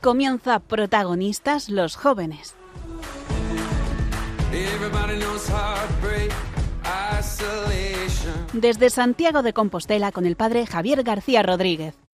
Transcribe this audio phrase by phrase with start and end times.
[0.00, 2.54] comienza protagonistas los jóvenes.
[8.52, 12.07] Desde Santiago de Compostela con el padre Javier García Rodríguez.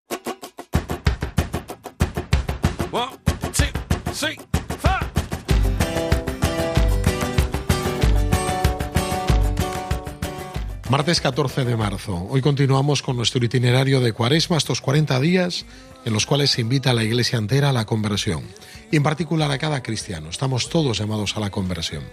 [10.94, 12.28] Martes 14 de marzo.
[12.30, 15.66] Hoy continuamos con nuestro itinerario de cuaresma, estos 40 días
[16.04, 18.44] en los cuales se invita a la iglesia entera a la conversión,
[18.92, 20.30] y en particular a cada cristiano.
[20.30, 22.04] Estamos todos llamados a la conversión.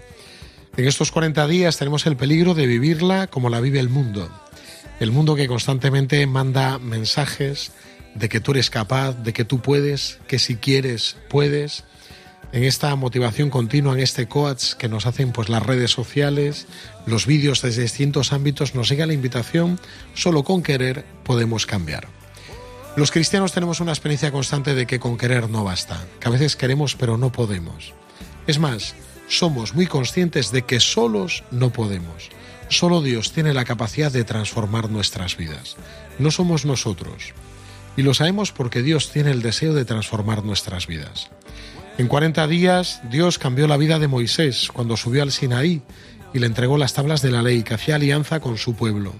[0.76, 4.28] En estos 40 días tenemos el peligro de vivirla como la vive el mundo.
[4.98, 7.70] El mundo que constantemente manda mensajes
[8.16, 11.84] de que tú eres capaz, de que tú puedes, que si quieres, puedes,
[12.52, 16.66] en esta motivación continua, en este coach que nos hacen pues las redes sociales,
[17.06, 19.80] los vídeos desde distintos ámbitos, nos llega la invitación,
[20.14, 22.06] solo con querer podemos cambiar.
[22.94, 26.56] Los cristianos tenemos una experiencia constante de que con querer no basta, que a veces
[26.56, 27.94] queremos pero no podemos.
[28.46, 28.94] Es más,
[29.28, 32.28] somos muy conscientes de que solos no podemos.
[32.68, 35.76] Solo Dios tiene la capacidad de transformar nuestras vidas.
[36.18, 37.32] No somos nosotros.
[37.96, 41.30] Y lo sabemos porque Dios tiene el deseo de transformar nuestras vidas.
[41.98, 45.82] En 40 días Dios cambió la vida de Moisés cuando subió al Sinaí
[46.32, 49.12] y le entregó las tablas de la ley que hacía alianza con su pueblo.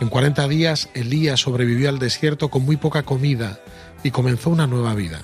[0.00, 3.60] En 40 días Elías sobrevivió al desierto con muy poca comida
[4.04, 5.22] y comenzó una nueva vida.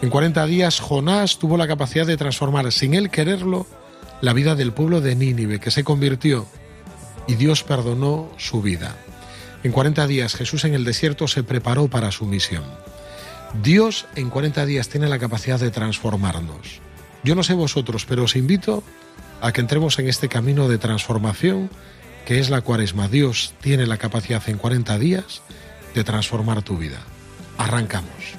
[0.00, 3.66] En 40 días Jonás tuvo la capacidad de transformar, sin él quererlo,
[4.22, 6.46] la vida del pueblo de Nínive, que se convirtió
[7.26, 8.96] y Dios perdonó su vida.
[9.64, 12.64] En 40 días Jesús en el desierto se preparó para su misión.
[13.62, 16.80] Dios en 40 días tiene la capacidad de transformarnos.
[17.22, 18.82] Yo no sé vosotros, pero os invito
[19.40, 21.70] a que entremos en este camino de transformación
[22.26, 23.08] que es la cuaresma.
[23.08, 25.42] Dios tiene la capacidad en 40 días
[25.94, 26.98] de transformar tu vida.
[27.56, 28.36] Arrancamos.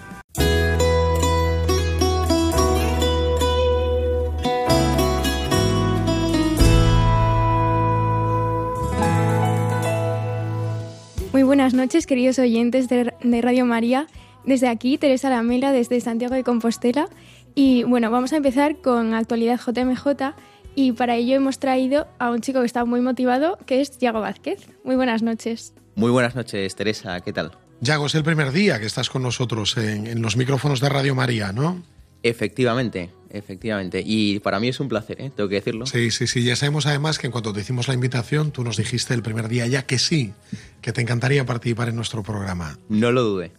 [11.31, 14.07] Muy buenas noches, queridos oyentes de, Radio María.
[14.45, 17.09] Desde aquí, Teresa Lamela, desde Santiago de Compostela.
[17.55, 20.35] Y bueno, vamos a empezar con actualidad JMJ.
[20.75, 24.21] Y para ello hemos traído a un chico que está muy motivado, que es Yago
[24.21, 24.69] Vázquez.
[24.83, 25.73] Muy buenas noches.
[25.95, 27.19] Muy buenas noches, Teresa.
[27.21, 27.51] ¿Qué tal?
[27.81, 31.15] Yago, es el primer día que estás con nosotros en, en los micrófonos de Radio
[31.15, 31.81] María, ¿no?
[32.23, 34.03] Efectivamente, efectivamente.
[34.05, 35.31] Y para mí es un placer, ¿eh?
[35.35, 35.85] tengo que decirlo.
[35.85, 36.43] Sí, sí, sí.
[36.43, 39.47] Ya sabemos además que en cuanto te hicimos la invitación, tú nos dijiste el primer
[39.47, 40.33] día ya que sí,
[40.81, 42.77] que te encantaría participar en nuestro programa.
[42.89, 43.51] No lo dude.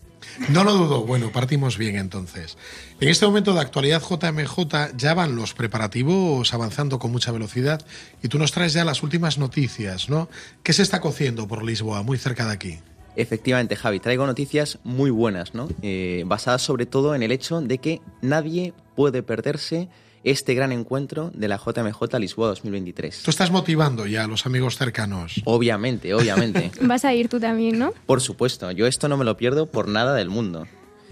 [0.48, 1.04] No lo dudo.
[1.04, 2.56] Bueno, partimos bien entonces.
[3.00, 7.84] En este momento de actualidad JMJ ya van los preparativos avanzando con mucha velocidad
[8.22, 10.28] y tú nos traes ya las últimas noticias, ¿no?
[10.62, 12.78] ¿Qué se está cociendo por Lisboa, muy cerca de aquí?
[13.16, 15.68] Efectivamente, Javi, traigo noticias muy buenas, ¿no?
[15.82, 19.88] Eh, basadas sobre todo en el hecho de que nadie puede perderse
[20.30, 23.22] este gran encuentro de la JMJ Lisboa 2023.
[23.22, 25.40] Tú estás motivando ya a los amigos cercanos.
[25.44, 26.70] Obviamente, obviamente.
[26.82, 27.92] Vas a ir tú también, ¿no?
[28.06, 30.66] Por supuesto, yo esto no me lo pierdo por nada del mundo.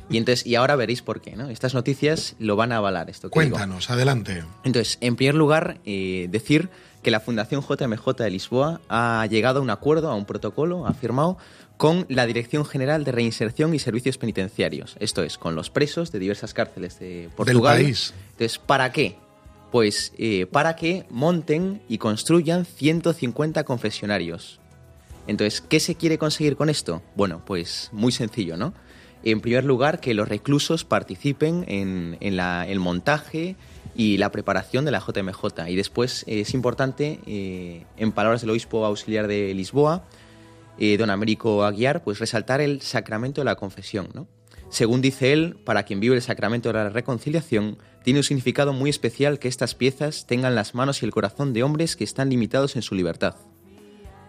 [0.08, 1.48] Y entonces, y ahora veréis por qué, ¿no?
[1.48, 3.28] Estas noticias lo van a avalar esto.
[3.28, 4.44] Que Cuéntanos, adelante.
[4.62, 6.68] Entonces, en primer lugar, eh, decir
[7.06, 10.92] que la Fundación JMJ de Lisboa ha llegado a un acuerdo, a un protocolo, ha
[10.92, 11.38] firmado
[11.76, 16.18] con la Dirección General de Reinserción y Servicios Penitenciarios, esto es, con los presos de
[16.18, 17.76] diversas cárceles de Portugal.
[17.76, 18.12] Del país.
[18.32, 19.14] Entonces, ¿para qué?
[19.70, 24.58] Pues eh, para que monten y construyan 150 confesionarios.
[25.28, 27.04] Entonces, ¿qué se quiere conseguir con esto?
[27.14, 28.74] Bueno, pues muy sencillo, ¿no?
[29.22, 33.54] En primer lugar, que los reclusos participen en, el montaje
[33.96, 35.68] y la preparación de la JMJ.
[35.68, 40.04] Y después es importante, eh, en palabras del obispo auxiliar de Lisboa,
[40.78, 44.08] eh, don Américo Aguiar, pues resaltar el sacramento de la confesión.
[44.12, 44.26] ¿no?
[44.68, 48.90] Según dice él, para quien vive el sacramento de la reconciliación, tiene un significado muy
[48.90, 52.76] especial que estas piezas tengan las manos y el corazón de hombres que están limitados
[52.76, 53.36] en su libertad.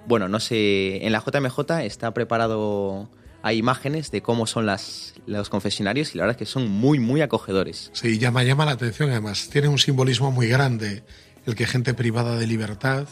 [0.07, 3.09] Bueno, no sé, en la JMJ está preparado,
[3.47, 6.99] hay imágenes de cómo son las, los confesionarios y la verdad es que son muy,
[6.99, 7.89] muy acogedores.
[7.93, 11.03] Sí, llama, llama la atención además, tiene un simbolismo muy grande
[11.45, 13.07] el que gente privada de libertad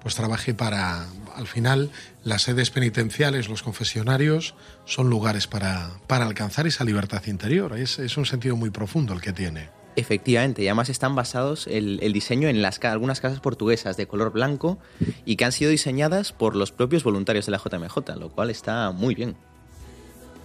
[0.00, 1.90] pues trabaje para, al final,
[2.22, 7.76] las sedes penitenciales, los confesionarios, son lugares para, para alcanzar esa libertad interior.
[7.76, 9.68] Es, es, un sentido muy profundo el que tiene.
[9.96, 14.30] Efectivamente, y además están basados el, el diseño en las, algunas casas portuguesas de color
[14.30, 14.78] blanco
[15.24, 18.92] y que han sido diseñadas por los propios voluntarios de la JMJ, lo cual está
[18.92, 19.36] muy bien.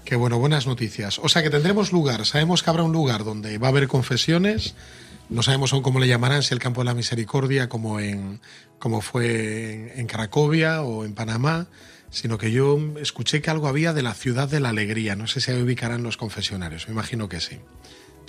[0.06, 1.19] Qué bueno, buenas noticias.
[1.19, 4.75] O sea que tendremos lugar, sabemos que habrá un lugar donde va a haber confesiones,
[5.30, 8.42] no sabemos aún cómo le llamarán, si el campo de la misericordia, como, en,
[8.80, 11.68] como fue en, en Cracovia o en Panamá,
[12.09, 15.15] sino que yo escuché que algo había de la ciudad de la alegría.
[15.15, 17.59] No sé si ahí ubicarán los confesionarios, me imagino que sí.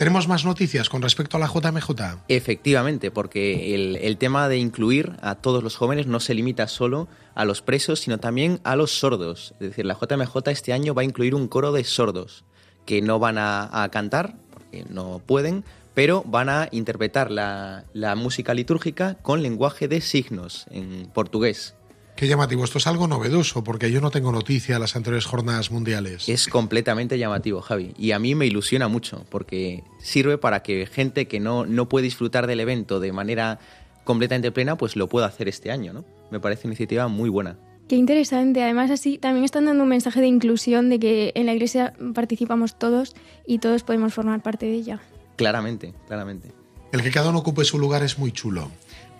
[0.03, 2.25] ¿Tenemos más noticias con respecto a la JMJ?
[2.27, 3.73] Efectivamente, porque
[4.03, 7.07] el, tema de incluir a todos los jóvenes no se limita solo
[7.37, 9.55] a los presos, sino también a los sordos.
[9.61, 12.43] Es decir, la JMJ este año va a incluir un coro de sordos
[12.85, 15.63] que no van a, a cantar, porque no pueden,
[15.95, 21.77] pero van a interpretar la, la música litúrgica con lenguaje de signos en portugués.
[22.17, 25.71] Qué llamativo, esto es algo novedoso, porque yo no tengo noticia de las anteriores jornadas
[25.71, 26.29] mundiales.
[26.29, 31.27] Es completamente llamativo, Javi, y a mí me ilusiona mucho, porque sirve para que gente
[31.27, 33.59] que no, no puede disfrutar del evento de manera
[34.05, 36.05] completamente plena, pues lo pueda hacer este año, ¿no?
[36.31, 37.59] Me parece una iniciativa muy buena.
[37.89, 38.63] Qué interesante.
[38.63, 42.79] Además, así también están dando un mensaje de inclusión, de que en la iglesia participamos
[42.79, 43.15] todos
[43.47, 45.01] y todos podemos formar parte de ella.
[45.37, 46.53] Claramente, claramente.
[46.93, 48.71] El que cada uno ocupe su lugar es muy chulo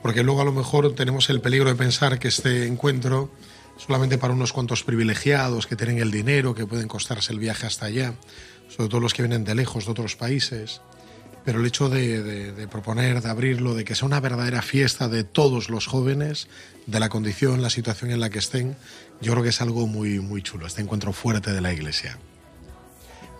[0.03, 3.31] porque luego a lo mejor tenemos el peligro de pensar que este encuentro
[3.79, 7.87] solamente para unos cuantos privilegiados que tienen el dinero, que pueden costarse el viaje hasta
[7.87, 8.15] allá,
[8.69, 10.81] sobre todo los que vienen de lejos, de otros países.
[11.45, 15.71] Pero el hecho de, proponer, de abrirlo, de que sea una verdadera fiesta de todos
[15.71, 16.49] los jóvenes,
[16.87, 18.77] de la condición, la situación en la que estén,
[19.21, 22.19] yo creo que es algo muy, muy chulo, este encuentro fuerte de la Iglesia.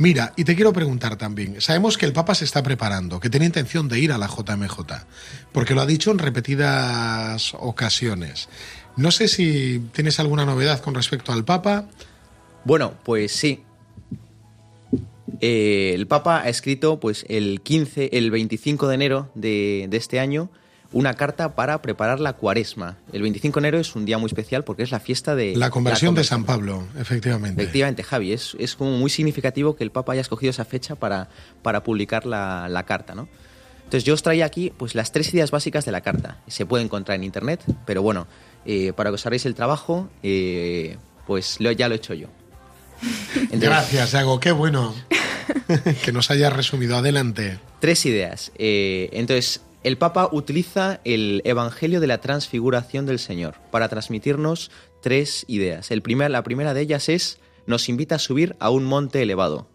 [0.03, 3.47] Mira, y te quiero preguntar también, sabemos que el Papa se está preparando, que tiene
[3.47, 4.77] intención de ir a la JMJ,
[5.53, 8.49] porque lo ha dicho en repetidas ocasiones.
[8.97, 11.87] No sé si tienes alguna novedad con respecto al Papa.
[12.65, 13.63] Bueno, pues sí.
[15.41, 20.19] Eh, el Papa ha escrito pues el 15, el 25 de enero de, de este
[20.19, 20.51] año
[20.93, 22.99] una carta para preparar la cuaresma.
[23.13, 25.57] El 25 de enero es un día muy especial porque es la fiesta de...
[25.57, 26.15] La conversión, la conversión.
[26.15, 27.63] de San Pablo, efectivamente.
[27.63, 28.33] Efectivamente, Javi.
[28.33, 31.29] Es, es, como muy significativo que el Papa haya escogido esa fecha para,
[31.63, 33.29] para publicar la, la, carta, ¿no?
[33.85, 36.39] Entonces yo os traía aquí pues, las tres ideas básicas de la carta.
[36.47, 38.27] Se puede encontrar en Internet, pero bueno,
[38.65, 40.97] eh, para que os hagáis el trabajo, eh,
[41.27, 42.29] pues lo, ya lo he hecho yo.
[43.35, 44.41] Entonces, Gracias, Iago.
[44.41, 44.95] Qué bueno
[46.05, 46.97] que nos hayas resumido.
[46.97, 47.59] Adelante.
[47.81, 48.53] Tres ideas.
[48.57, 54.71] Eh, entonces, el Papa utiliza el Evangelio de la Transfiguración del Señor para transmitirnos
[55.01, 55.91] tres ideas.
[55.91, 59.69] El primer, la primera de ellas es, nos invita a subir a un monte elevado.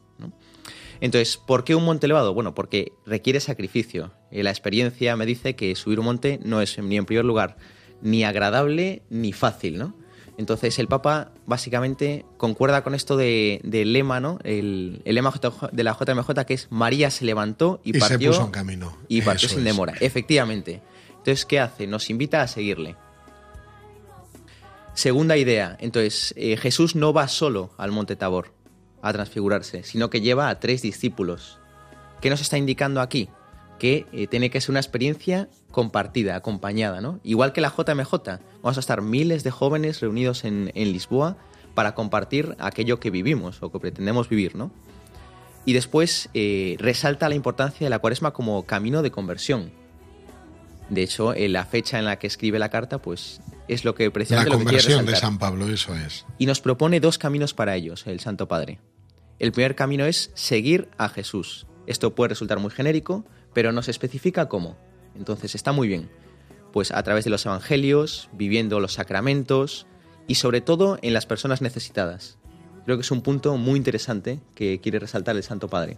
[1.00, 2.34] Entonces, ¿por qué un monte elevado?
[2.34, 4.14] Bueno, porque requiere sacrificio.
[4.32, 7.58] La experiencia me dice que subir un monte no es, ni en primer lugar,
[8.02, 9.94] ni agradable ni fácil, ¿no?
[10.38, 14.38] Entonces el Papa básicamente concuerda con esto del de lema, ¿no?
[14.44, 15.34] El, el, lema
[15.72, 18.32] de la JMJ que es María se levantó y, y partió.
[18.32, 18.98] Se puso en camino.
[19.08, 19.96] Y partió Eso sin demora.
[20.00, 20.82] Efectivamente.
[21.10, 21.88] Entonces, ¿qué hace?
[21.88, 22.96] Nos invita a seguirle.
[24.94, 25.76] Segunda idea.
[25.80, 28.54] Entonces, eh, Jesús no va solo al Monte Tabor
[29.02, 31.60] a transfigurarse, sino que lleva a tres discípulos.
[32.22, 33.30] ¿Qué nos está indicando aquí?
[33.78, 37.20] Que eh, tiene que ser una experiencia compartida, acompañada, ¿no?
[37.24, 38.14] Igual que la JMJ,
[38.62, 41.38] vamos a estar miles de jóvenes reunidos en, en, Lisboa
[41.76, 44.72] para compartir aquello que vivimos o que pretendemos vivir, ¿no?
[45.66, 49.72] Y después eh, resalta la importancia de la cuaresma como camino de conversión.
[50.90, 54.10] De hecho, en la fecha en la que escribe la carta, pues es lo que
[54.10, 56.26] precisamente La lo conversión que de San Pablo, eso es.
[56.38, 58.80] Y nos propone dos caminos para ellos, el Santo Padre.
[59.40, 61.68] El primer camino es seguir a Jesús.
[61.86, 63.26] Esto puede resultar muy genérico,
[63.58, 64.78] pero nos especifica cómo.
[65.16, 66.12] Entonces está muy bien.
[66.72, 69.88] Pues a través de los evangelios, viviendo los sacramentos
[70.28, 72.38] y sobre todo en las personas necesitadas.
[72.86, 75.98] Creo que es un punto muy interesante que quiere resaltar el Santo Padre.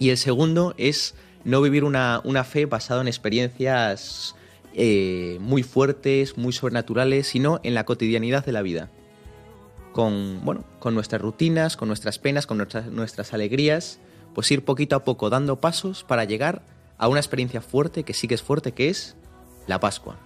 [0.00, 4.34] Y el segundo es no vivir una, una fe basada en experiencias
[4.74, 8.90] eh, muy fuertes, muy sobrenaturales, sino en la cotidianidad de la vida.
[9.92, 14.00] Con, bueno, con nuestras rutinas, con nuestras penas, con nuestras, nuestras alegrías
[14.38, 16.62] pues ir poquito a poco dando pasos para llegar
[16.96, 19.16] a una experiencia fuerte, que sí que es fuerte, que es
[19.66, 20.16] la Pascua.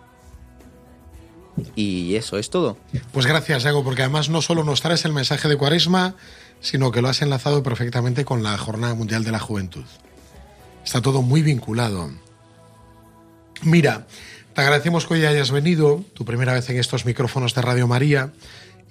[1.77, 2.77] Y eso es todo.
[3.13, 6.15] Pues gracias, Iago, porque además no solo nos traes el mensaje de Cuaresma,
[6.61, 9.87] sino que lo has enlazado perfectamente con la Jornada Mundial de la Juventud.
[10.85, 12.11] Está todo muy vinculado.
[13.63, 14.07] Mira,
[14.55, 18.31] te agradecemos que hoy hayas venido, tu primera vez en estos micrófonos de Radio María.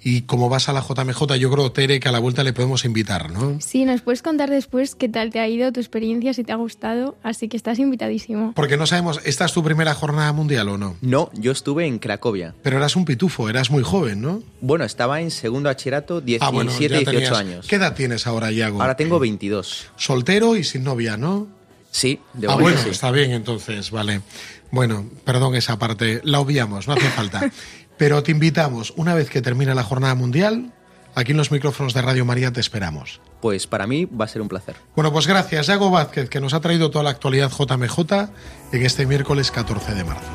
[0.04, 2.84] Y como vas a la JMJ, yo creo, Tere, que a la vuelta le podemos
[2.84, 3.58] invitar, ¿no?
[3.60, 6.56] Sí, nos puedes contar después qué tal te ha ido, tu experiencia, si te ha
[6.56, 8.52] gustado, así que estás invitadísimo.
[8.56, 10.96] Porque no sabemos, ¿esta es tu primera jornada mundial o no?
[11.02, 12.54] No, yo estuve en Cracovia.
[12.62, 14.42] Pero eras un pitufo, eras muy joven, ¿no?
[14.60, 17.32] Bueno, estaba en segundo bachillerato, 17, ah, bueno, 18 tenías...
[17.32, 17.66] años.
[17.68, 18.80] ¿Qué edad tienes ahora, Iago?
[18.80, 19.86] Ahora tengo 22.
[19.96, 21.46] Soltero y sin novia, ¿no?
[21.92, 22.88] Sí, de Ah, bueno, sí.
[22.88, 24.22] está bien entonces, vale.
[24.70, 27.52] Bueno, perdón esa parte, la obviamos, no hace falta.
[28.02, 30.72] Pero te invitamos, una vez que termine la jornada mundial,
[31.14, 33.20] aquí en los micrófonos de Radio María te esperamos.
[33.40, 34.74] Pues para mí va a ser un placer.
[34.96, 38.00] Bueno, pues gracias, Yago Vázquez, que nos ha traído toda la actualidad JMJ
[38.72, 40.26] en este miércoles 14 de marzo.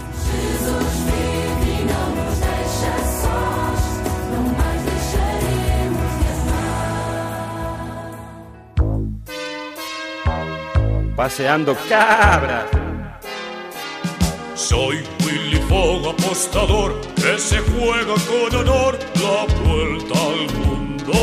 [11.17, 12.67] paseando cabras.
[14.55, 15.03] Soy
[15.67, 21.13] Fogg, apostador, que se juega con honor la vuelta al mundo.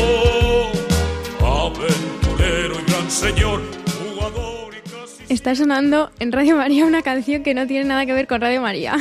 [1.43, 3.61] Aventurero y gran señor,
[3.97, 5.33] jugador y casi...
[5.33, 8.61] Está sonando en Radio María una canción que no tiene nada que ver con Radio
[8.61, 8.95] María.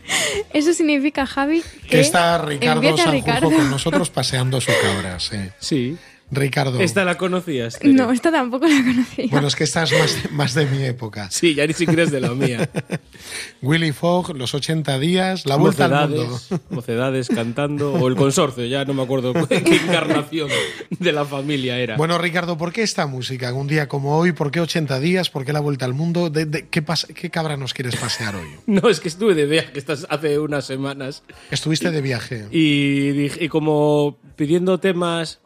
[0.52, 3.50] Eso significa, Javi, que, Que está Ricardo Sanjurjo Ricardo.
[3.50, 5.36] con nosotros paseando su cabra, sí.
[5.58, 5.96] Sí.
[6.30, 6.78] Ricardo.
[6.80, 7.78] Esta la conocías.
[7.78, 7.94] Tere?
[7.94, 9.26] No, esta tampoco la conocía.
[9.30, 11.30] Bueno, es que esta es más, más de mi época.
[11.30, 12.68] Sí, ya ni siquiera es de la mía.
[13.62, 16.26] Willy Fogg, los 80 días, la vuelta al mundo.
[16.28, 20.48] mocedades, mocedades cantando, o el consorcio, ya no me acuerdo qué encarnación
[20.98, 21.96] de la familia era.
[21.96, 23.52] Bueno, Ricardo, ¿por qué esta música?
[23.52, 25.30] Un día como hoy, ¿por qué 80 días?
[25.30, 26.30] ¿Por qué la vuelta al mundo?
[26.30, 28.48] ¿De, de- qué, pas- ¿Qué cabra nos quieres pasear hoy?
[28.66, 32.46] No, es que estuve de viaje estas hace unas semanas Estuviste de viaje.
[32.50, 35.40] y, dije- y como pidiendo temas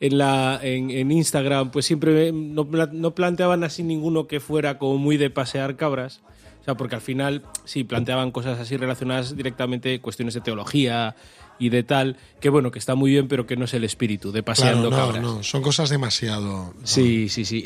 [0.00, 4.98] en, la, en, en Instagram, pues siempre no, no planteaban así ninguno que fuera como
[4.98, 6.22] muy de pasear cabras.
[6.60, 11.14] O sea, porque al final sí planteaban cosas así relacionadas directamente, cuestiones de teología
[11.58, 14.32] y de tal, que bueno, que está muy bien, pero que no es el espíritu
[14.32, 15.22] de Claro, paseando no, cabras.
[15.22, 16.74] no, son cosas demasiado.
[16.84, 17.62] Sí, sí, sí.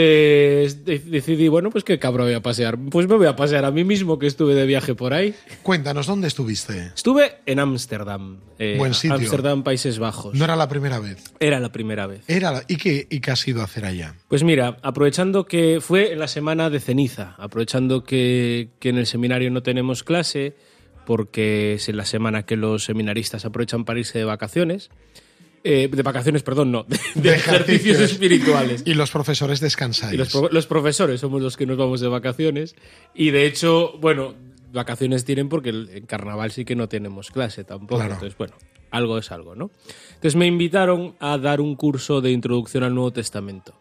[0.00, 2.78] Entonces de- decidí, bueno, pues qué cabra voy a pasear.
[2.90, 5.34] Pues me voy a pasear a mí mismo, que estuve de viaje por ahí.
[5.62, 6.86] Cuéntanos, ¿dónde estuviste?
[6.94, 8.38] Estuve en Ámsterdam.
[8.58, 9.16] eh, Buen sitio.
[9.16, 10.34] Ámsterdam, Países Bajos.
[10.34, 11.22] No era la primera vez.
[11.40, 12.22] Era la primera vez.
[12.28, 14.14] Era la- ¿Y, qué, ¿Y qué has ido a hacer allá?
[14.28, 19.06] Pues mira, aprovechando que fue en la semana de ceniza, aprovechando que, que en el
[19.06, 20.54] seminario no tenemos clase,
[21.06, 24.90] porque es en la semana que los seminaristas aprovechan para irse de vacaciones.
[25.64, 28.82] eh, de vacaciones, perdón, no, de, de ejercicios espirituales.
[28.86, 30.14] Y los profesores descansáis.
[30.14, 32.76] Y los, pro- los profesores somos los que nos vamos de vacaciones.
[33.14, 34.34] Y de hecho, bueno,
[34.72, 37.96] vacaciones tienen porque en carnaval sí que no tenemos clase tampoco.
[37.96, 38.14] Claro.
[38.14, 38.54] Entonces, bueno,
[38.90, 39.70] algo es algo, ¿no?
[40.14, 43.74] Entonces me invitaron a dar un curso de introducción al Nuevo Testamento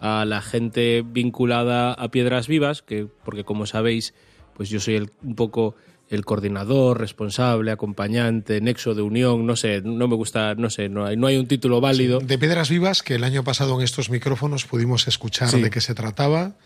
[0.00, 4.14] a la gente vinculada a Piedras Vivas, que porque como sabéis,
[4.54, 5.76] pues yo soy el- un poco
[6.10, 11.06] el coordinador, responsable, acompañante, nexo de unión, no sé, no me gusta, no sé, no
[11.06, 12.18] hay, no hay un título válido.
[12.18, 15.62] De Piedras Vivas, que el año pasado en estos micrófonos pudimos escuchar Sí.
[15.62, 16.56] de qué se trataba,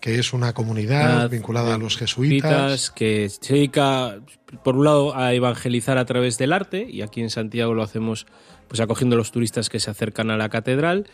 [0.00, 2.90] que es una comunidad vinculada a los jesuitas.
[2.90, 4.18] que se dedica,
[4.64, 8.26] por un lado, a evangelizar a través del arte, y aquí en Santiago lo hacemos
[8.66, 11.06] pues acogiendo a los turistas que se acercan a la catedral,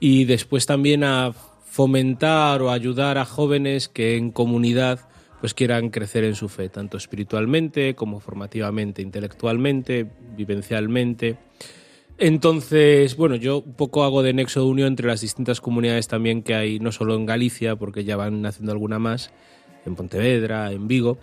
[0.00, 1.32] y después también a
[1.64, 5.00] fomentar o ayudar a jóvenes que en comunidad
[5.40, 10.06] pues quieran crecer en su fe, tanto espiritualmente como formativamente, intelectualmente,
[10.36, 11.38] vivencialmente.
[12.18, 16.42] Entonces, bueno, yo un poco hago de nexo de unión entre las distintas comunidades también
[16.42, 19.32] que hay, no solo en Galicia, porque ya van haciendo alguna más,
[19.86, 21.18] en Pontevedra, en Vigo,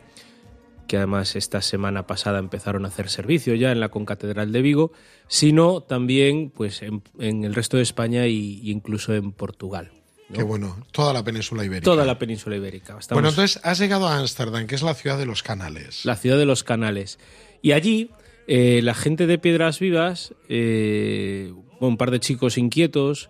[0.88, 4.92] que además esta semana pasada empezaron a hacer servicio ya en la concatedral de Vigo,
[5.28, 9.92] sino también pues en, en el resto de España y incluso en Portugal.
[10.30, 10.36] ¿No?
[10.38, 11.86] Que bueno, toda la península ibérica.
[11.86, 12.98] Toda la península ibérica.
[13.00, 16.04] Estamos- Bueno, entonces has llegado a Ámsterdam, que es la ciudad de los canales.
[16.06, 17.18] la ciudad de los canales.
[17.62, 18.12] Y allí,
[18.48, 23.30] eh, la gente de Piedras Vivas, eh, un par de chicos inquietos,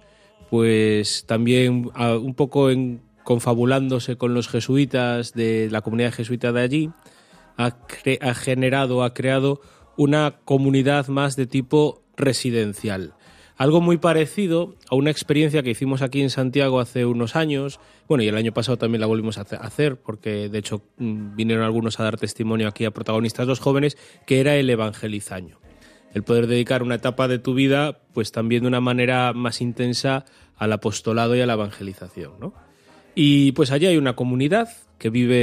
[0.50, 6.89] pues también un poco en, confabulándose con los jesuitas de la comunidad jesuita de allí,
[7.58, 9.60] ha, cre- ha generado, ha creado
[9.98, 13.13] una comunidad más de tipo residencial.
[13.58, 17.80] Algo muy parecido a una experiencia que hicimos aquí en Santiago hace unos años.
[18.08, 21.36] Bueno, y el año pasado también la volvimos a hace- hacer, porque de hecho mm,
[21.36, 23.98] vinieron algunos a dar testimonio aquí a protagonistas los jóvenes,
[24.28, 25.60] que era el evangelizaño.
[26.14, 30.26] El poder dedicar una etapa de tu vida, pues también de una manera más intensa
[30.56, 32.54] al apostolado y a la evangelización, ¿no?
[33.16, 35.36] Y pues allí hay una comunidad que vive,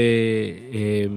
[0.73, 1.11] eh,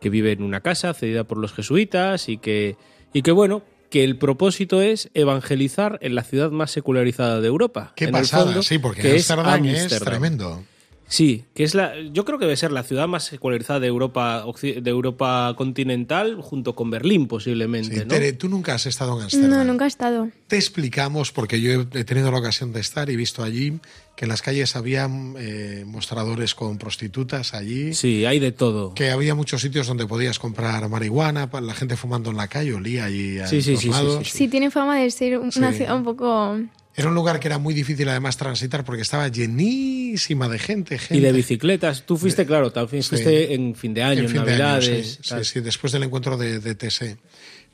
[0.00, 2.76] que vive en una casa cedida por los jesuitas y que,
[3.12, 7.92] y que bueno, que el propósito es evangelizar en la ciudad más secularizada de Europa.
[7.96, 10.64] Qué en el pasada, fondo, sí, porque que es es, tremendo.
[11.08, 14.44] Sí, que es la, yo creo que debe ser la ciudad más secularizada de Europa,
[14.60, 18.06] de Europa continental, junto con Berlín posiblemente, Sí, ¿no?
[18.08, 19.50] Tere, tú nunca has estado en Ámsterdam.
[19.50, 20.28] No, nunca he estado.
[20.48, 23.78] Te explicamos, porque yo he he tenido la ocasión de estar y visto allí
[24.16, 25.08] que en las calles había
[25.38, 28.94] eh, mostradores con prostitutas allí, Sí, hay de todo.
[28.94, 33.04] que había muchos sitios donde podías comprar marihuana, la gente fumando en la calle, olía
[33.04, 34.24] allí a Sí, sí, sí, sí.
[34.24, 35.76] Sí, tiene fama de ser una Sí.
[35.78, 36.58] ciudad un poco...
[36.96, 40.98] Era un lugar que era muy difícil además transitar porque estaba llenísima de gente.
[40.98, 41.16] gente.
[41.16, 42.04] Y de bicicletas.
[42.06, 43.10] Tú fuiste, claro, también Sí.
[43.10, 45.18] fuiste en fin de año, en, fin de año, Navidades.
[45.22, 45.44] sí, tal.
[45.44, 47.18] sí, sí, después del encuentro de, de TC.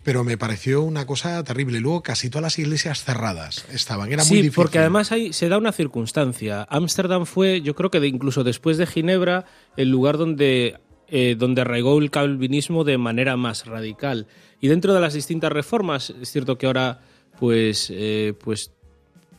[0.03, 1.79] Pero me pareció una cosa terrible.
[1.79, 4.09] Luego casi todas las iglesias cerradas estaban.
[4.13, 4.55] Era muy sí, difícil.
[4.57, 6.67] porque además hay, se da una circunstancia.
[6.69, 9.45] Ámsterdam fue, yo creo que de- incluso después de Ginebra,
[9.77, 14.27] el lugar donde, eh, donde arraigó el calvinismo de manera más radical.
[14.61, 17.01] Y dentro de las distintas reformas, es cierto que ahora,
[17.39, 18.73] pues, eh, pues,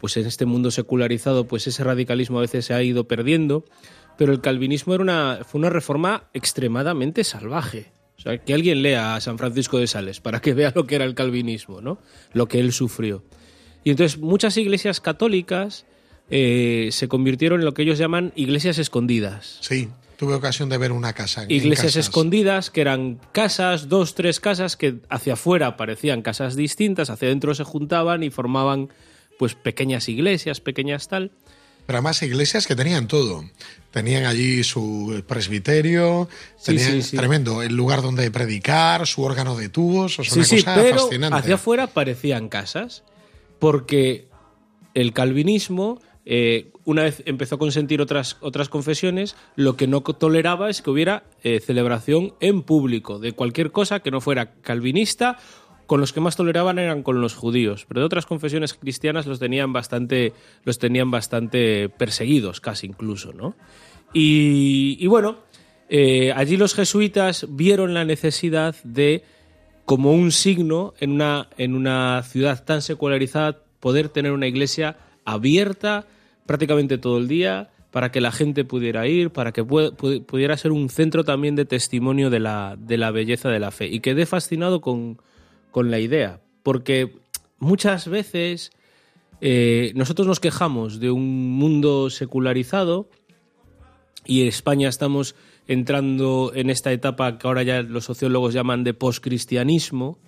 [0.04, 3.64] pues en este mundo secularizado, pues ese radicalismo a veces se ha ido perdiendo,
[4.18, 7.94] pero el calvinismo era una, fue una reforma extremadamente salvaje.
[8.18, 10.96] O sea, que alguien lea a San Francisco de Sales para que vea lo que
[10.96, 12.00] era el calvinismo, ¿no?
[12.34, 13.24] Lo que él sufrió.
[13.86, 15.86] Y entonces muchas iglesias católicas
[16.30, 19.60] eh, se convirtieron en lo que ellos llaman iglesias escondidas.
[19.62, 21.44] Sí, tuve ocasión de ver una casa.
[21.44, 27.10] en Iglesias escondidas, que eran casas, dos, tres casas, que hacia afuera parecían casas distintas,
[27.10, 28.90] hacia adentro se juntaban y formaban
[29.38, 31.32] pues pequeñas iglesias, pequeñas tal.
[31.86, 33.44] Pero además iglesias que tenían todo.
[33.92, 37.18] Tenían allí su presbiterio, Sí, tenían sí, sí.
[37.18, 41.38] tremendo, el lugar donde predicar, su órgano de tubos, o sea, una cosa pero fascinante.
[41.38, 43.04] hacia afuera parecían casas,
[43.60, 44.28] porque
[44.94, 50.70] el calvinismo, eh, una vez empezó a consentir otras, otras confesiones, lo que no toleraba
[50.70, 55.38] es que hubiera eh, celebración en público de cualquier cosa que no fuera calvinista.
[55.86, 59.40] Con los que más toleraban eran con los judíos, pero de otras confesiones cristianas los
[59.40, 63.56] tenían bastante, los tenían bastante perseguidos, casi incluso, ¿no?
[64.14, 65.38] Y, y bueno,
[65.90, 69.24] eh, allí los jesuitas vieron la necesidad de
[69.86, 76.06] como un signo en una, en una ciudad tan secularizada poder tener una iglesia abierta
[76.46, 80.56] prácticamente todo el día para que la gente pudiera ir, para que pu- pu- pudiera
[80.58, 83.88] ser un centro también de testimonio de la, de la belleza de la fe.
[83.88, 85.18] Y quedé fascinado con,
[85.74, 87.18] con la idea, porque
[87.58, 88.72] muchas veces
[89.42, 93.10] eh, nosotros nos quejamos de un mundo secularizado
[94.24, 95.36] y en España estamos
[95.68, 100.20] entrando en esta etapa que ahora ya los sociólogos llaman de poscristianismo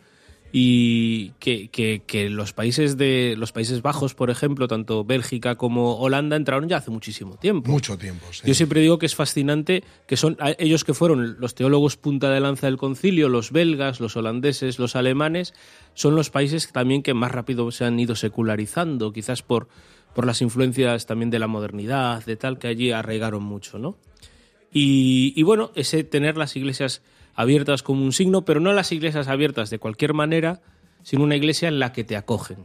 [0.57, 5.97] y que, que- que los países de los Países Bajos, por ejemplo, tanto Bélgica como
[5.97, 7.69] Holanda entraron ya hace muchísimo tiempo.
[7.69, 8.25] Mucho tiempo.
[8.31, 8.43] sí.
[8.47, 12.39] Yo siempre digo que es fascinante que son ellos que fueron los teólogos punta de
[12.39, 15.53] lanza del concilio, los belgas, los holandeses, los alemanes,
[15.93, 19.67] son los países también que más rápido se han ido secularizando, quizás por,
[20.13, 23.97] por las influencias también de la modernidad, de tal, que allí arraigaron mucho, ¿no?
[24.71, 27.01] Y, y bueno, ese tener las iglesias
[27.35, 30.61] abiertas como un signo, pero no las iglesias abiertas de cualquier manera,
[31.03, 32.57] sino una iglesia en la que te acogen.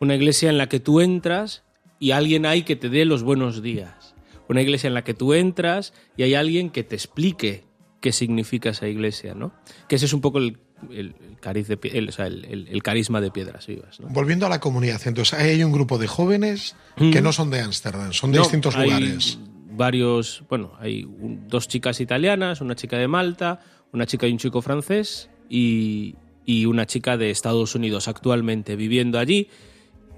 [0.00, 1.62] Una iglesia en la que tú entras
[1.98, 4.14] y alguien hay que te dé los buenos días.
[4.48, 7.64] Una iglesia en la que tú entras y hay alguien que te explique
[8.00, 9.52] qué significa esa iglesia, ¿no?
[9.88, 10.58] Que ese es un poco el,
[10.90, 14.06] el- el cariz de el- o sea, el- el- el carisma de Piedras Vivas, ¿no?
[14.08, 18.12] Volviendo a la comunidad, entonces hay un grupo de jóvenes que no son de Ámsterdam,
[18.12, 18.40] son de Mm.
[18.40, 19.38] No, distintos hay lugares.
[19.78, 21.06] Varios, bueno, hay
[21.46, 23.60] dos chicas italianas, una chica de Malta,
[23.92, 29.20] una chica y un chico francés y, y una chica de Estados Unidos actualmente viviendo
[29.20, 29.48] allí.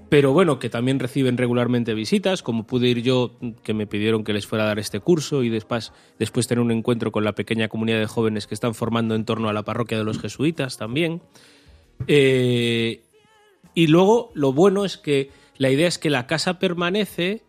[0.09, 4.33] Pero bueno, que también reciben regularmente visitas, como pude ir yo, que me pidieron que
[4.33, 7.69] les fuera a dar este curso y después, después tener un encuentro con la pequeña
[7.69, 11.21] comunidad de jóvenes que están formando en torno a la parroquia de los jesuitas también.
[12.07, 13.03] Eh,
[13.75, 17.43] y luego lo bueno es que la idea es que la casa permanece,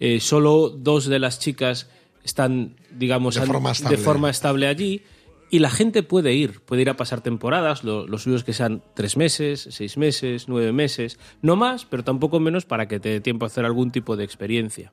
[0.00, 1.88] eh, solo dos de las chicas
[2.24, 3.96] están, digamos, De an- forma estable.
[3.98, 5.02] forma estable allí
[5.50, 8.52] y la gente puede ir, puede ir a pasar temporadas, lo, lo suyo es que
[8.52, 13.08] sean tres meses, seis meses, nueve meses, no más, pero tampoco menos para que te
[13.08, 14.92] dé tiempo a hacer algún tipo de experiencia.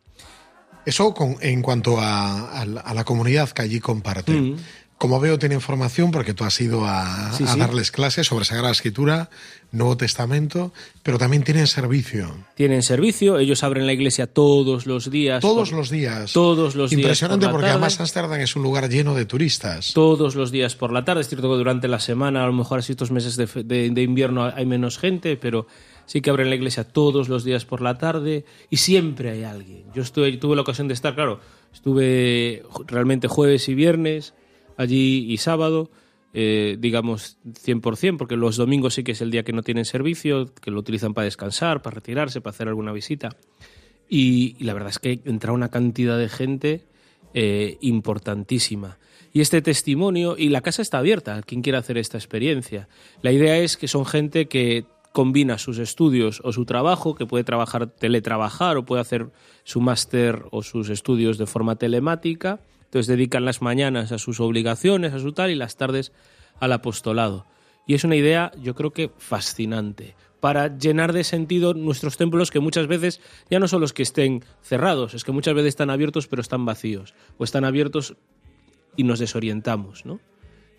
[0.85, 4.55] Eso con- en cuanto a, a la- a la comunidad que allí comparte.
[4.97, 7.59] Como veo, tienen formación porque tú has ido a, Sí, a sí.
[7.59, 9.29] darles clases sobre Sagrada Escritura,
[9.73, 10.71] Nuevo Testamento,
[11.03, 12.33] pero también tienen servicio.
[12.55, 15.41] Tienen servicio, ellos abren la iglesia todos los días.
[15.41, 16.31] Todos por- los días.
[16.31, 17.73] Todos los días Impresionante por porque tarde.
[17.73, 19.91] además Ámsterdam es un lugar lleno de turistas.
[19.93, 21.21] todos los días por la tarde.
[21.21, 24.01] Es cierto que durante la semana, a lo mejor así estos meses de, de- de
[24.01, 25.67] invierno hay menos gente, pero
[26.05, 29.83] sí que abren la iglesia todos los días por la tarde y siempre hay alguien.
[29.93, 31.41] Yo estuve, tuve la ocasión de estar, claro,
[31.73, 34.33] estuve realmente jueves y viernes
[34.77, 35.89] allí y sábado,
[36.33, 40.53] eh, digamos 100%, porque los domingos sí que es el día que no tienen servicio,
[40.53, 43.29] que lo utilizan para descansar, para retirarse, para hacer alguna visita.
[44.09, 46.85] Y, la verdad es que entra una cantidad de gente
[47.33, 48.97] eh, importantísima.
[49.33, 52.87] Y este testimonio, y la casa está abierta a quien quiera hacer esta experiencia.
[53.21, 57.43] La idea es que son gente que combina sus estudios o su trabajo, que puede
[57.43, 59.31] trabajar, teletrabajar o puede hacer
[59.63, 62.59] su máster o sus estudios de forma telemática.
[62.95, 66.13] Entonces dedican las mañanas a sus obligaciones, a su tal, y las tardes
[66.61, 67.45] al apostolado.
[67.85, 72.61] Y es una idea, yo creo que fascinante, para llenar de sentido nuestros templos que
[72.61, 76.29] muchas veces ya no son los que estén cerrados, es que muchas veces están abiertos
[76.29, 78.15] pero están vacíos, o están abiertos
[78.95, 80.21] y nos desorientamos, ¿no?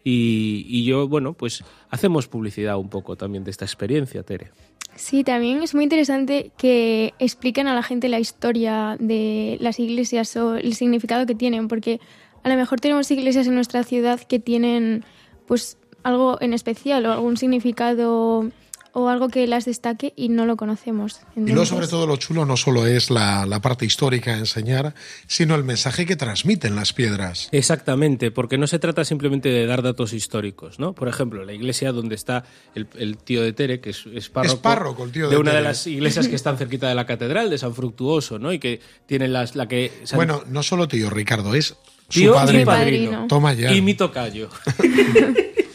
[0.03, 4.53] Y, y yo, bueno, pues hacemos publicidad un poco también de esta experiencia, Tere.
[4.97, 10.35] Sí, también es muy interesante que expliquen a la gente la historia de las iglesias
[10.37, 12.01] o el significado que tienen, porque
[12.43, 15.05] a lo mejor tenemos iglesias en nuestra ciudad que tienen
[15.47, 18.51] pues algo en especial o algún significado
[18.99, 21.21] o algo que las destaque y no lo conocemos.
[21.37, 24.95] Y luego, sobre todo, lo chulo no solo es la, la parte histórica a enseñar,
[25.27, 27.51] sino el mensaje que transmiten las piedras.
[27.53, 30.95] Exactamente, porque no se trata simplemente de dar datos históricos, ¿no?
[30.95, 34.63] Por ejemplo, la iglesia donde está el, el tío de Tere, que es, es párroco,
[34.63, 37.51] párroco, el tío de, de una de las iglesias que están cerquita de la catedral
[37.51, 38.51] de San Fructuoso, ¿no?
[38.51, 41.77] Y que tiene las, la que San- Bueno, no solo tío Ricardo, es
[42.09, 42.63] tío su padrino.
[42.63, 43.27] y padrino.
[43.29, 43.75] Toma ya.
[43.75, 44.49] Y mi tocayo.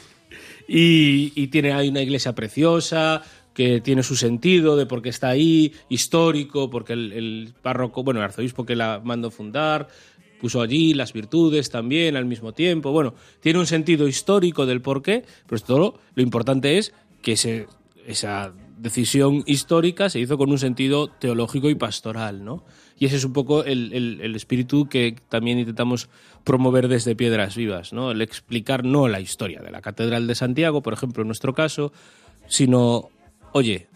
[0.73, 3.21] y, tiene ahí una iglesia preciosa
[3.53, 8.23] que tiene su sentido de por qué está ahí, histórico, porque el, párroco, bueno, el
[8.23, 9.89] arzobispo que la mandó fundar,
[10.39, 12.91] puso allí las virtudes también al mismo tiempo.
[12.91, 17.33] Bueno, tiene un sentido histórico del por qué, pero todo lo importante es que
[18.07, 22.63] esa decisión histórica se hizo con un sentido teológico y pastoral, ¿no?
[23.01, 26.07] Y ese es un poco el, espíritu que también intentamos
[26.43, 28.11] promover desde Piedras Vivas, ¿no?
[28.11, 31.91] El explicar no la historia de la Catedral de Santiago, por ejemplo, en nuestro caso,
[32.45, 33.09] sino,
[33.53, 33.87] oye,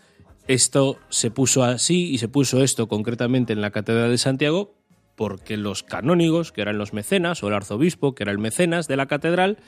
[0.47, 4.73] esto se puso así y se puso esto concretamente en la Catedral de Santiago
[5.15, 8.97] porque los canónigos, que eran los mecenas, o el arzobispo, que era el mecenas de
[8.97, 9.59] la catedral,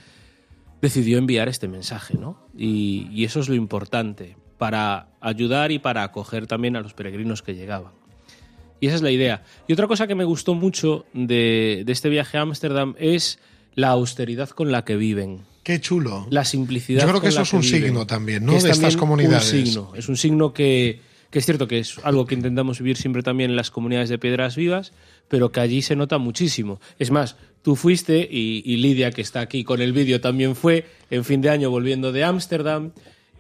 [0.82, 2.40] decidió enviar este mensaje, ¿no?
[2.58, 7.54] Y eso es lo importante, para ayudar y para acoger también a los peregrinos que
[7.54, 8.07] llegaban.
[8.80, 9.44] Y esa es la idea.
[9.68, 13.40] Y otra cosa que me gustó mucho de, de este viaje a Ámsterdam es
[13.76, 15.42] la austeridad con la que viven.
[15.64, 16.28] Qué chulo.
[16.30, 17.02] La simplicidad.
[17.02, 18.56] Yo creo que con eso la es un viven, signo también, ¿no?
[18.56, 19.52] es De estas comunidades.
[19.54, 19.92] Un signo.
[19.96, 23.50] Es un signo que, que es cierto que es algo que intentamos vivir siempre también
[23.50, 24.94] en las comunidades de Piedras Vivas,
[25.28, 26.80] pero que allí se nota muchísimo.
[27.00, 30.86] Es más, tú fuiste y, y Lidia, que está aquí con el vídeo, también fue
[31.10, 32.92] en fin de año volviendo de Ámsterdam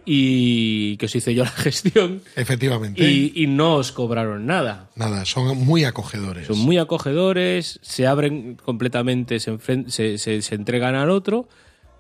[0.10, 3.04] y que os hice yo la gestión Efectivamente.
[3.04, 4.90] y, y no os cobraron nada.
[4.96, 6.48] Nada, son muy acogedores.
[6.48, 9.58] Son muy acogedores, se abren completamente, se,
[9.90, 11.50] se- se entregan al otro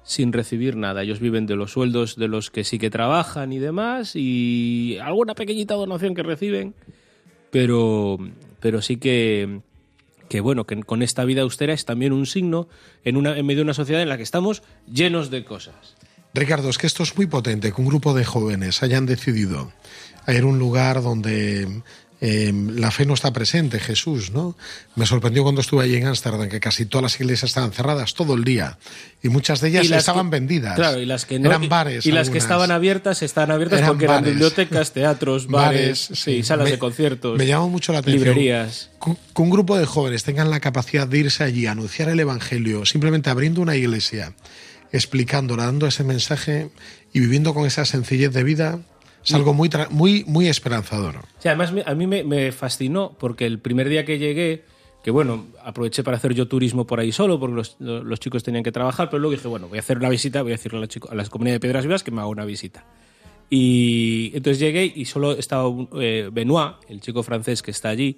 [0.03, 1.03] sin recibir nada.
[1.03, 5.35] Ellos viven de los sueldos de los que sí que trabajan y demás y alguna
[5.35, 6.75] pequeñita donación que reciben,
[7.51, 8.17] pero,
[8.61, 9.59] pero sí que,
[10.29, 12.69] que bueno, que con esta vida austera es también un signo
[13.03, 15.95] en, una, en medio de una sociedad en la que estamos llenos de cosas.
[16.37, 19.71] Ricardo, es que esto es muy potente, que un grupo de jóvenes hayan decidido
[20.27, 21.81] ir a un lugar donde
[22.19, 24.57] eh, la fe no está presente, Jesús, ¿no?
[24.95, 28.33] Me sorprendió cuando estuve allí en Ámsterdam que casi todas las iglesias estaban cerradas todo
[28.33, 28.77] el día
[29.21, 30.75] y muchas de ellas estaban que- vendidas.
[30.75, 31.49] Claro, y las que no.
[31.49, 32.05] Eran bares.
[32.07, 36.65] Y, las que estaban abiertas estaban abiertas Eran porque eran bibliotecas, teatros, bares, sí, salas
[36.65, 37.37] Me- de conciertos.
[37.37, 38.23] Me llamó mucho la atención.
[38.29, 38.89] Librerías.
[39.03, 42.19] Que que un grupo de jóvenes tengan la capacidad de irse allí a anunciar el
[42.19, 44.33] Evangelio, simplemente abriendo una iglesia,
[44.91, 46.69] explicándola, dando ese mensaje
[47.13, 48.79] y viviendo con esa sencillez de vida,
[49.23, 51.15] es algo muy, muy, muy esperanzador.
[51.39, 54.63] Sí, además a mí me, me fascinó porque el primer día que llegué,
[55.03, 58.63] que bueno, aproveché para hacer yo turismo por ahí solo porque los, los chicos tenían
[58.63, 60.81] que trabajar, pero luego dije, bueno, voy a hacer una visita, voy a decirle a
[60.81, 62.85] la, chico- a las comunidades de Piedras Vivas que me haga una visita.
[63.49, 65.69] Y entonces llegué y solo estaba
[66.01, 68.17] eh, Benoit, el chico francés que está allí,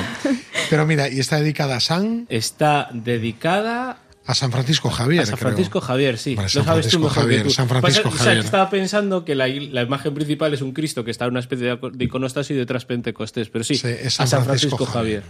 [0.70, 5.23] Pero mira, y está dedicada a San, Está dedicada a San Francisco Javier.
[5.23, 5.49] A San creo.
[5.51, 6.35] Francisco Javier, sí.
[6.35, 7.55] Vale, Lo San sabes tú Francisco mejor Javier, que tú.
[7.55, 8.45] San Francisco Pasa- o sea, Javier.
[8.45, 11.77] estaba pensando que la, la imagen principal es un Cristo que está en una especie
[11.77, 15.23] de, iconostasio y detrás Pentecostés, pero sí, a San San Francisco Francisco, Javier.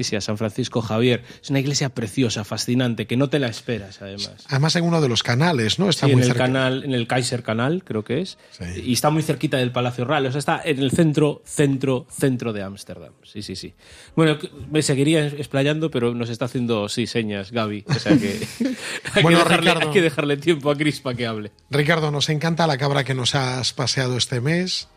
[0.00, 1.22] Sí, sí, a San Francisco Javier.
[1.42, 4.32] Es una iglesia preciosa, fascinante, que no te la esperas, además.
[4.48, 5.90] Además en uno de los canales, ¿no?
[5.90, 6.44] Está Sí, muy en el cerca.
[6.44, 8.38] canal, en el Kaiser Canal, creo que es.
[8.50, 8.64] Sí.
[8.86, 10.24] Y está muy cerquita del Palacio Real.
[10.24, 13.12] O sea, está en el centro, centro, centro de Ámsterdam.
[13.24, 13.74] Sí, sí, sí.
[14.16, 14.38] Bueno,
[14.70, 17.84] me seguiría explayando, pero nos está haciendo, sí, señas, Gaby.
[17.88, 18.40] O sea que
[19.14, 19.88] hay, Bueno, que dejarle, Ricardo.
[19.88, 21.50] hay que dejarle tiempo a Cris para que hable.
[21.68, 24.88] Ricardo, nos encanta la cabra que nos has paseado este mes,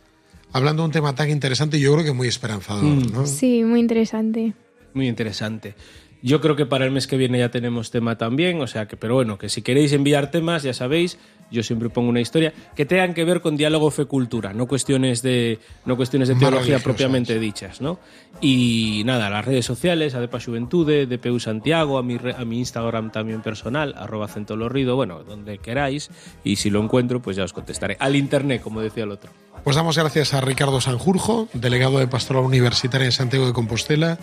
[0.51, 3.11] hablando de un tema tan interesante y yo creo que muy esperanzador, Mm.
[3.11, 3.25] ¿no?
[3.25, 4.53] Sí, muy interesante.
[4.93, 5.75] Muy interesante.
[6.21, 8.95] Yo creo que para el mes que viene ya tenemos tema también, o sea que,
[8.95, 11.17] pero bueno, que si queréis enviar temas, ya sabéis,
[11.51, 15.59] yo siempre pongo una historia que tengan que ver con diálogo fe-cultura, no cuestiones de,
[15.85, 17.99] no cuestiones de teología propiamente dichas, ¿no?
[18.41, 23.11] Y nada, las redes sociales, Adepa Juventude, DPU Santiago, a mi, re- a mi Instagram
[23.11, 26.09] también personal, arroba centolorrido, bueno, donde queráis,
[26.43, 27.95] y si lo encuentro, pues ya os contestaré.
[27.99, 29.31] Al internet, como decía el otro.
[29.63, 34.17] Pues damos gracias a Ricardo Sanjurjo, delegado de Pastoral Universitaria en Santiago de Compostela,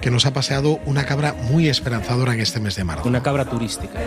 [0.00, 3.08] que nos ha paseado una cabra muy esperanzadora en este mes de marzo.
[3.08, 3.98] Una cabra turística.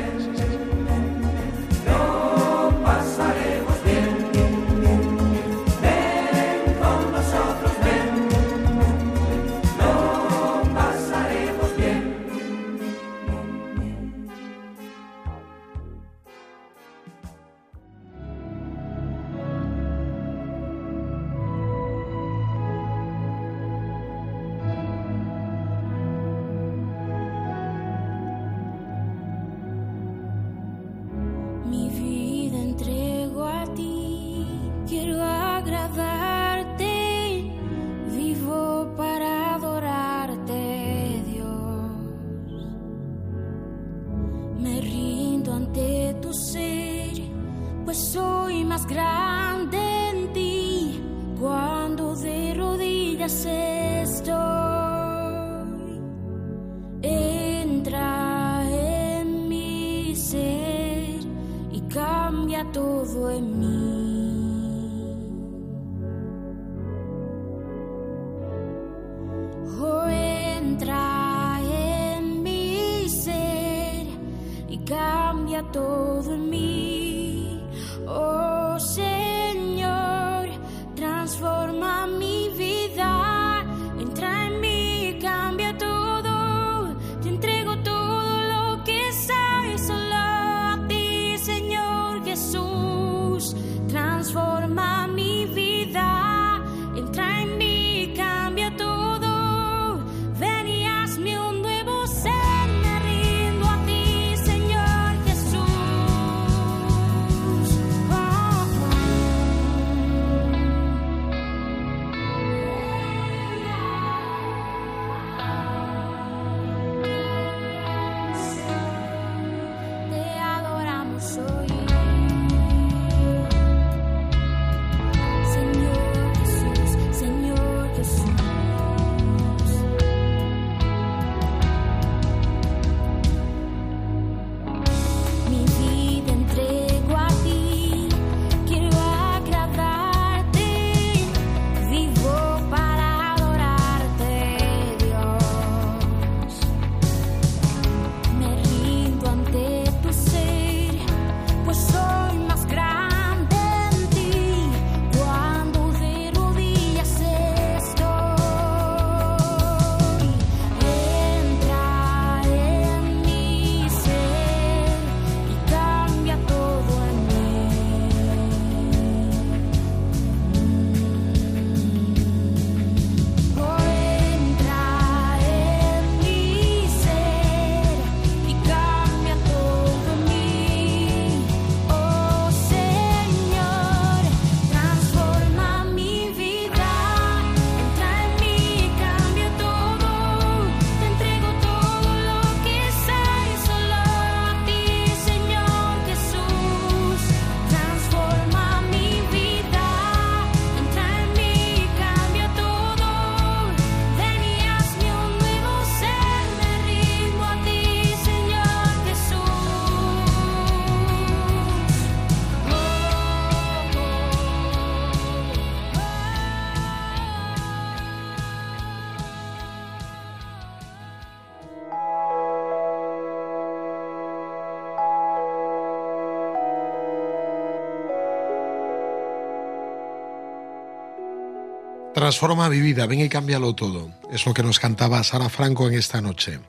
[232.27, 234.11] Transforma mi vida, ven y cámbialo todo.
[234.33, 236.59] Es lo que nos cantaba Sara Franco en esta noche.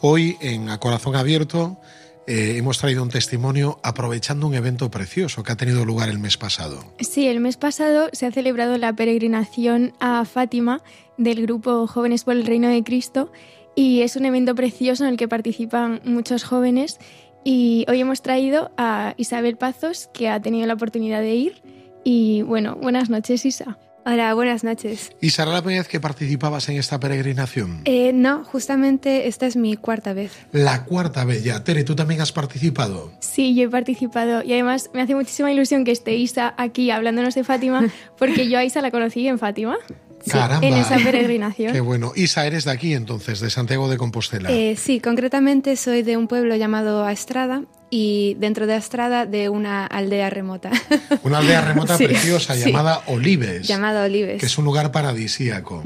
[0.00, 1.78] Hoy, en A Corazón Abierto,
[2.26, 6.36] eh, hemos traído un testimonio aprovechando un evento precioso que ha tenido lugar el mes
[6.36, 6.82] pasado.
[6.98, 10.82] Sí, el mes pasado se ha celebrado la peregrinación a Fátima
[11.18, 13.30] del grupo Jóvenes por el Reino de Cristo
[13.76, 16.98] y es un evento precioso en el que participan muchos jóvenes
[17.44, 21.62] y hoy hemos traído a Isabel Pazos que ha tenido la oportunidad de ir
[22.02, 23.78] y bueno, buenas noches Isa.
[24.08, 25.10] Hola, buenas noches.
[25.20, 27.80] ¿Y será la primera vez que participabas en esta peregrinación?
[27.86, 30.30] Eh, no, justamente esta es mi cuarta vez.
[30.52, 31.64] La cuarta vez ya.
[31.64, 33.10] Tere, ¿tú también has participado?
[33.18, 37.34] Sí, yo he participado y además me hace muchísima ilusión que esté Isa aquí hablándonos
[37.34, 37.84] de Fátima
[38.16, 39.76] porque yo a Isa la conocí en Fátima.
[40.26, 40.66] Sí, Caramba.
[40.66, 41.72] en esa peregrinación.
[41.72, 42.12] Qué bueno.
[42.16, 44.50] Isa, eres de aquí entonces, de Santiago de Compostela.
[44.50, 49.86] Eh, sí, concretamente soy de un pueblo llamado Aestrada y dentro de Astrada de una
[49.86, 50.72] aldea remota.
[51.22, 52.64] Una aldea remota Sí, preciosa sí.
[52.66, 53.68] llamada Olives.
[53.68, 54.40] Llamada Olives.
[54.40, 55.84] que es un lugar paradisíaco.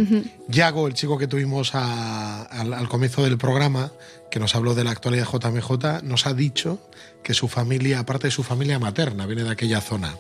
[0.49, 3.93] Yago, el chico que tuvimos a- al, al comienzo del programa,
[4.31, 6.81] que nos habló de la actualidad JMJ, nos ha dicho
[7.23, 10.17] que su familia, aparte de su familia materna, viene de aquella zona.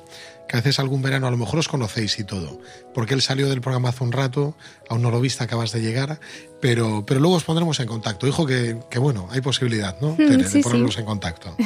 [0.48, 2.60] Que a veces algún verano a lo mejor os conocéis y todo.
[2.92, 4.56] Porque él salió del programa hace un rato,
[4.88, 6.18] aún no lo viste, acabas de llegar,
[6.60, 8.26] pero, pero luego os pondremos en contacto.
[8.26, 10.14] Dijo que, que bueno, hay posibilidad, ¿no?
[10.18, 10.62] De sí, sí.
[10.62, 11.56] ponernos en contacto.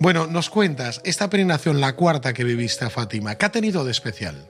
[0.00, 3.92] bueno, nos cuentas, esta peregrinación, la cuarta que viviste a Fátima, ¿qué ha tenido de
[3.92, 4.48] especial?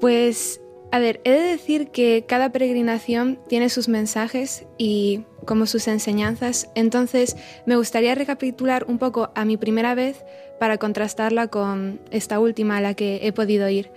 [0.00, 0.60] Pues,
[0.92, 6.68] a ver, he de decir que cada peregrinación tiene sus mensajes y como sus enseñanzas,
[6.74, 10.24] entonces me gustaría recapitular un poco a mi primera vez
[10.58, 13.90] para contrastarla con esta última a la que he podido ir.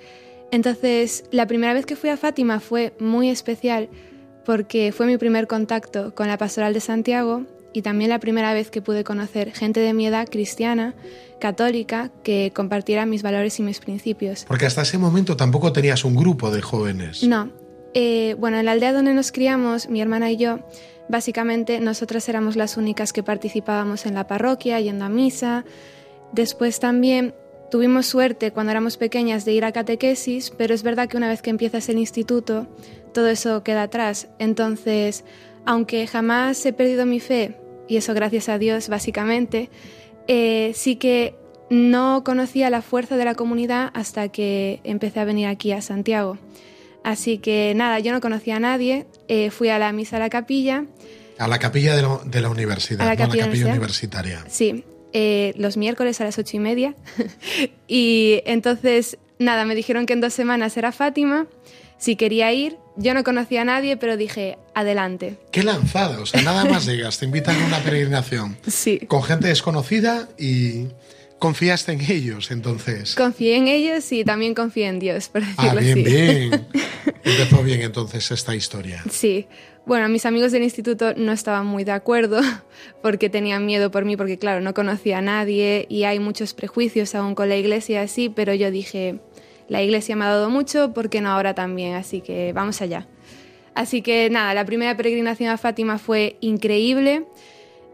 [0.52, 3.90] Entonces, la primera vez que fui a Fátima fue muy especial
[4.46, 8.70] porque fue mi primer contacto con la Pastoral de Santiago y también la primera vez
[8.70, 10.94] que pude conocer gente de mi edad cristiana,
[11.40, 14.46] católica, que compartiera mis valores y mis principios.
[14.48, 17.24] Porque hasta ese momento tampoco tenías un grupo de jóvenes.
[17.24, 17.50] No.
[17.96, 20.60] Eh, bueno, en la aldea donde nos criamos, mi hermana y yo,
[21.10, 25.66] básicamente nosotras éramos las únicas que participábamos en la parroquia, yendo a misa.
[26.32, 27.34] Después también
[27.70, 31.42] tuvimos suerte cuando éramos pequeñas de ir a catequesis, pero es verdad que una vez
[31.42, 32.68] que empiezas el instituto,
[33.14, 34.28] todo eso queda atrás.
[34.40, 35.24] Entonces,
[35.66, 39.70] aunque jamás he perdido mi fe, y eso gracias a Dios básicamente,
[40.28, 41.36] eh, sí que
[41.70, 46.38] no conocía la fuerza de la comunidad hasta que empecé a venir aquí a Santiago.
[47.04, 50.30] Así que nada, yo no conocía a nadie, eh, fui a la misa a la
[50.30, 50.86] capilla,
[51.38, 54.44] A la capilla de la, de la universidad, A la no a la capilla universitaria.
[54.48, 56.96] sí, eh, los miércoles a las ocho y media.
[57.88, 61.48] y entonces, nada, me dijeron que en dos semanas era Fátima,
[61.98, 65.38] si quería ir, yo no conocía a nadie, pero dije, adelante.
[65.52, 69.00] Qué lanzada, o sea, nada más llegas, te invitan a una peregrinación Sí.
[69.08, 70.88] con gente desconocida y
[71.44, 73.16] confiaste en ellos, entonces.
[73.16, 76.04] Confié en ellos y también confié en Dios, por decirlo Ah, bien, así.
[76.04, 76.68] bien.
[77.26, 79.04] Empezó bien entonces esta historia.
[79.12, 79.48] Sí.
[79.86, 82.40] Bueno, mis amigos del instituto no estaban muy de acuerdo
[83.02, 87.14] porque tenían miedo por mí, porque claro, no conocía a nadie y hay muchos prejuicios
[87.14, 89.20] aún con la iglesia así, pero yo dije,
[89.68, 91.96] la iglesia me ha dado mucho, ¿por qué no ahora también?
[91.96, 93.06] Así que vamos allá.
[93.76, 97.26] Así que nada, la primera peregrinación a Fátima fue increíble.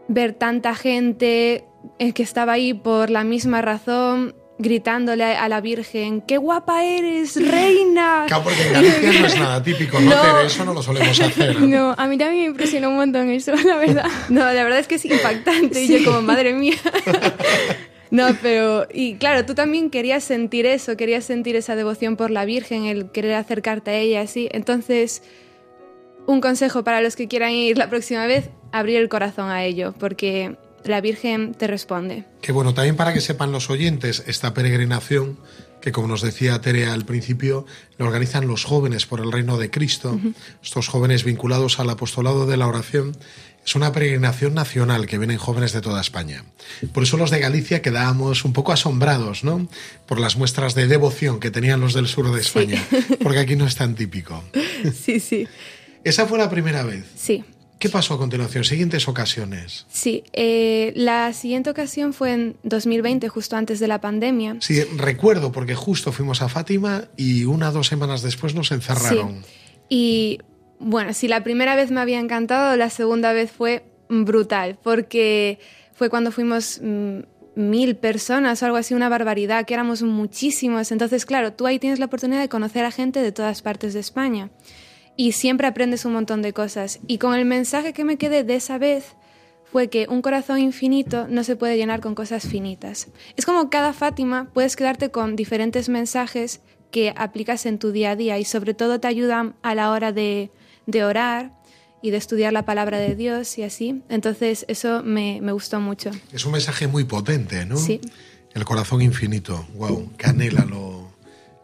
[0.06, 1.64] Ver tanta gente
[1.98, 7.36] eh, que estaba ahí por la misma razón, gritándole a la Virgen, ¡qué guapa eres,
[7.36, 8.24] reina!
[8.28, 10.40] Claro, porque en Galicia no es nada típico, ¿no?
[10.44, 11.60] Eso no lo solemos hacer.
[11.60, 14.06] No, a mí también me impresionó un montón eso, la verdad.
[14.28, 16.76] No, la verdad es que es impactante y yo como, madre mía.
[18.10, 22.44] No, pero, y claro, tú también querías sentir eso, querías sentir esa devoción por la
[22.44, 24.48] Virgen, el querer acercarte a ella, así.
[24.52, 25.22] Entonces,
[26.26, 29.94] un consejo para los que quieran ir la próxima vez, abrir el corazón a ello,
[29.98, 32.24] porque la Virgen te responde.
[32.40, 35.38] Que bueno, también para que sepan los oyentes, esta peregrinación,
[35.80, 37.66] que como nos decía Tere al principio,
[37.98, 40.18] lo organizan los jóvenes por el reino de Cristo,
[40.62, 43.16] estos jóvenes vinculados al apostolado de la oración,
[43.64, 46.44] es una peregrinación nacional que vienen jóvenes de toda España.
[46.92, 49.68] Por eso los de Galicia quedábamos un poco asombrados, ¿no?
[50.06, 52.82] Por las muestras de devoción que tenían los del sur de España,
[53.22, 54.42] porque aquí no es tan típico.
[54.94, 55.46] Sí, sí.
[56.04, 57.04] Esa fue la primera vez.
[57.14, 57.44] Sí.
[57.80, 58.62] ¿Qué pasó a continuación?
[58.62, 59.86] Siguientes ocasiones.
[59.88, 64.58] Sí, eh, la siguiente ocasión fue en 2020, justo antes de la pandemia.
[64.60, 69.42] Sí, recuerdo porque justo fuimos a Fátima y una o dos semanas después nos encerraron.
[69.88, 70.40] Y
[70.78, 75.58] bueno, si la primera vez me había encantado, la segunda vez fue brutal, porque
[75.94, 77.20] fue cuando fuimos mm,
[77.54, 80.92] mil personas o algo así, una barbaridad, que éramos muchísimos.
[80.92, 84.00] Entonces, claro, tú ahí tienes la oportunidad de conocer a gente de todas partes de
[84.00, 84.50] España.
[85.20, 86.98] Y siempre aprendes un montón de cosas.
[87.06, 89.16] Y con el mensaje que me quedé de esa vez
[89.70, 93.08] fue que un corazón infinito no se puede llenar con cosas finitas.
[93.36, 98.16] Es como cada Fátima puedes quedarte con diferentes mensajes que aplicas en tu día a
[98.16, 100.52] día y sobre todo te ayudan a la hora de,
[100.86, 101.52] de orar
[102.00, 104.02] y de estudiar la palabra de Dios y así.
[104.08, 106.12] Entonces eso me, me gustó mucho.
[106.32, 107.76] Es un mensaje muy potente, ¿no?
[107.76, 108.00] Sí.
[108.54, 109.66] El corazón infinito.
[109.74, 110.89] Wow, que anhela lo,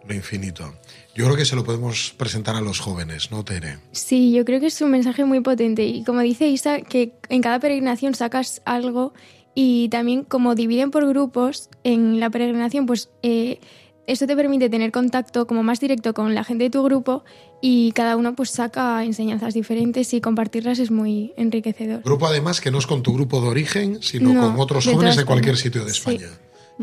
[0.09, 0.75] lo infinito.
[1.15, 3.79] Yo creo que se lo podemos presentar a los jóvenes, ¿no, Tere?
[3.93, 7.41] Sí, yo creo que es un mensaje muy potente y como dice Isa, que en
[7.43, 9.15] cada peregrinación sacas algo
[9.55, 13.59] y también como dividen por grupos en la peregrinación, pues eh,
[14.07, 17.25] eso te permite tener contacto como más directo con la gente de tu grupo
[17.63, 22.03] y cada uno pues saca enseñanzas diferentes y compartirlas es muy enriquecedor.
[22.03, 25.17] Grupo además que no es con tu grupo de origen, sino No, con otros jóvenes
[25.17, 25.99] de cualquier sitio de Sí.
[25.99, 26.29] España.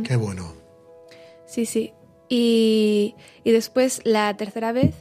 [0.03, 0.53] Qué bueno.
[1.45, 1.93] Sí, sí.
[2.29, 4.95] Y, y después la tercera vez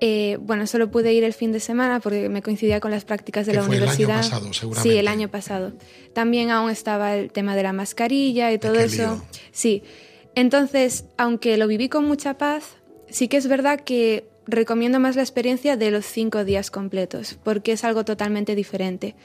[0.00, 3.46] Eh, bueno, solo pude ir el fin de semana porque me coincidía con las prácticas
[3.46, 4.16] de Que la fue el año universidad.
[4.22, 4.90] pasado, seguramente.
[4.92, 5.72] Sí, el año pasado.
[6.12, 9.02] También aún estaba el tema de la mascarilla y todo eso.
[9.02, 9.22] lío.
[9.50, 9.82] Sí.
[10.36, 12.76] Entonces, aunque lo viví con mucha paz,
[13.10, 17.72] sí que es verdad que recomiendo más la experiencia de los cinco días completos, porque
[17.72, 19.16] es algo totalmente diferente.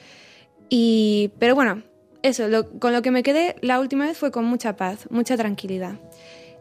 [0.70, 1.84] Y, pero bueno,
[2.22, 5.36] eso, lo- con lo que me quedé la última vez fue con mucha paz, mucha
[5.36, 6.00] tranquilidad.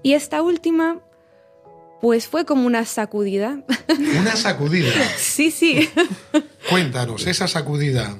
[0.04, 1.00] Y esta última,
[2.02, 3.64] pues fue como una sacudida.
[4.20, 4.92] Una sacudida.
[5.18, 5.90] sí, sí.
[6.70, 8.18] Cuéntanos, esa sacudida.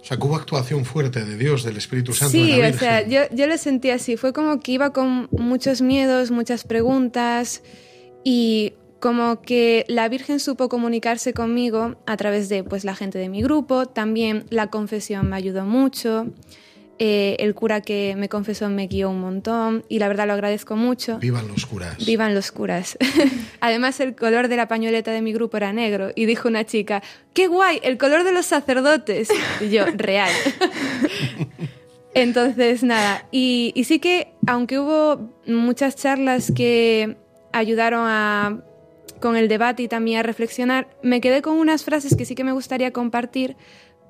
[0.00, 2.72] O sea, que hubo actuación fuerte de Dios, del Espíritu Santo, de Sí, la o
[2.72, 4.16] sea, yo, yo lo sentí así.
[4.16, 7.62] Fue como que iba con muchos miedos, muchas preguntas
[8.24, 13.28] y como que la Virgen supo comunicarse conmigo a través de pues, la gente de
[13.28, 13.86] mi grupo.
[13.86, 16.26] También la confesión me ayudó mucho.
[17.00, 20.74] Eh, el cura que me confesó me guió un montón y la verdad lo agradezco
[20.74, 21.18] mucho.
[21.18, 22.04] Vivan los curas.
[22.04, 22.98] Vivan los curas.
[23.60, 26.10] Además, el color de la pañoleta de mi grupo era negro.
[26.16, 27.02] Y dijo una chica,
[27.34, 27.78] ¡qué guay!
[27.84, 29.28] El color de los sacerdotes.
[29.60, 30.32] Y yo, real.
[32.14, 33.26] Entonces, nada.
[33.30, 37.16] Y, y sí que, aunque hubo muchas charlas que
[37.52, 38.60] ayudaron a,
[39.20, 42.42] con el debate y también a reflexionar, me quedé con unas frases que sí que
[42.42, 43.56] me gustaría compartir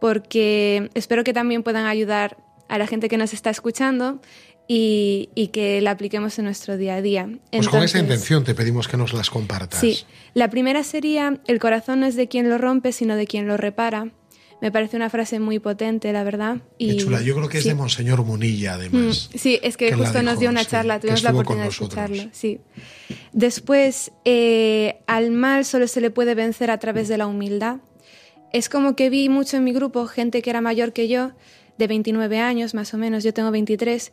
[0.00, 2.36] porque espero que también puedan ayudar
[2.68, 4.20] a la gente que nos está escuchando
[4.66, 7.28] y, y que la apliquemos en nuestro día a día.
[7.50, 9.80] Pues con esa intención te pedimos que nos las compartas.
[9.80, 10.04] Sí,
[10.34, 13.56] la primera sería, el corazón no es de quien lo rompe, sino de quien lo
[13.56, 14.12] repara.
[14.60, 16.56] Me parece una frase muy potente, la verdad.
[16.80, 17.22] Qué Y, chula.
[17.22, 17.68] Yo creo que es sí.
[17.68, 19.30] de Monseñor Munilla, Mm, además.
[19.32, 22.22] Sí, es que justo nos dio una sí, charla, tuvimos la oportunidad de escucharlo.
[22.32, 22.58] Sí.
[23.32, 27.76] Después, eh, al mal solo se le puede vencer a través de la humildad.
[28.52, 31.32] Es como que vi mucho en mi grupo gente que era mayor que yo,
[31.78, 34.12] de 29 años más o menos, yo tengo 23,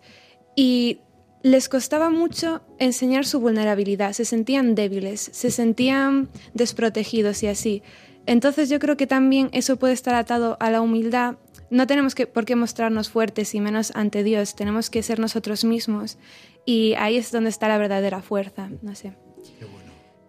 [0.56, 1.00] y
[1.44, 7.84] les costaba mucho enseñar su vulnerabilidad, se sentían débiles, se sentían desprotegidos y así.
[8.26, 11.36] Entonces yo creo que también eso puede estar atado a la humildad.
[11.70, 15.64] No tenemos que, por qué mostrarnos fuertes y menos ante Dios, tenemos que ser nosotros
[15.64, 16.18] mismos
[16.66, 19.14] y ahí es donde está la verdadera fuerza, no sé.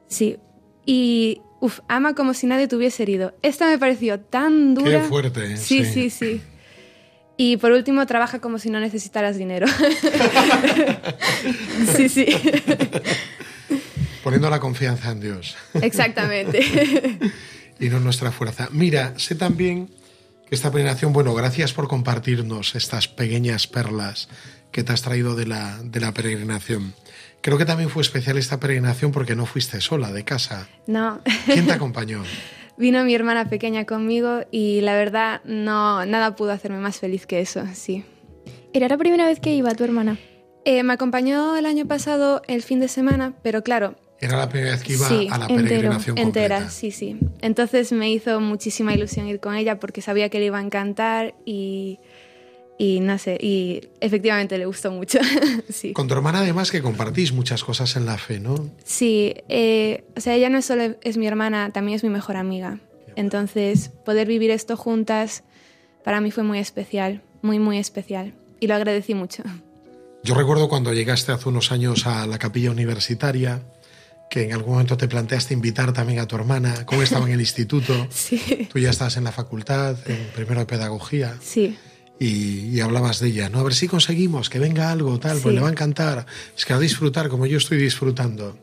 [0.08, 0.36] Sí.
[0.84, 3.34] Y, uf, ama como si nadie te hubiese herido.
[3.42, 5.00] Esta me pareció tan dura.
[5.02, 5.56] Qué fuerte, ¿eh?
[5.56, 6.10] Sí, Sí.
[6.10, 6.40] sí, sí.
[7.36, 9.66] Y por último, trabaja como si no necesitaras dinero.
[11.96, 12.26] sí, sí.
[14.22, 16.60] Poniendo la confianza en Dios Exactamente.
[17.78, 18.68] y no en nuestra fuerza.
[18.72, 19.88] Mira, sé también
[20.48, 24.28] que esta peregrinación, bueno, gracias por compartirnos estas pequeñas perlas
[24.72, 26.94] que te has traído de la, de la peregrinación.
[27.40, 30.68] Creo que también fue especial esta peregrinación porque no fuiste sola de casa.
[30.86, 31.20] No.
[31.44, 32.22] ¿Quién te acompañó?
[32.78, 37.40] Vino mi hermana pequeña conmigo y la verdad no nada pudo hacerme más feliz que
[37.40, 38.04] eso, sí.
[38.72, 40.18] ¿Era la primera vez que iba tu hermana?
[40.66, 44.72] Eh, me acompañó el año pasado el fin de semana, pero claro, Era la primera
[44.72, 46.70] vez que iba sí, a la entero, peregrinación entera, completa.
[46.70, 47.16] sí, sí.
[47.40, 51.34] Entonces me hizo muchísima ilusión ir con ella porque sabía que le iba a encantar
[51.44, 51.98] y,
[52.78, 55.18] y no sé, y efectivamente le gustó mucho,
[55.68, 55.92] sí.
[55.92, 58.70] Con tu hermana además que compartís muchas cosas en la fe, ¿no?
[58.84, 62.80] Sí, eh, o sea, ella no solo es mi hermana, también es mi mejor amiga.
[63.16, 65.42] Entonces, poder vivir esto juntas
[66.04, 68.34] para mí fue muy especial, muy, muy especial.
[68.60, 69.42] Y lo agradecí mucho.
[70.22, 73.62] Yo recuerdo cuando llegaste hace unos años a la capilla universitaria,
[74.28, 77.40] que en algún momento te planteaste invitar también a tu hermana, cómo estaba en el
[77.48, 78.06] instituto.
[78.10, 81.76] Sí, Tú ya estás en la facultad, en primero de pedagogía, sí,
[82.18, 83.60] y, y hablabas de ella, ¿no?
[83.60, 85.50] A ver si conseguimos que venga algo, tal, pues Sí.
[85.56, 86.26] le va a encantar.
[86.56, 88.58] Es que va a disfrutar como yo estoy disfrutando.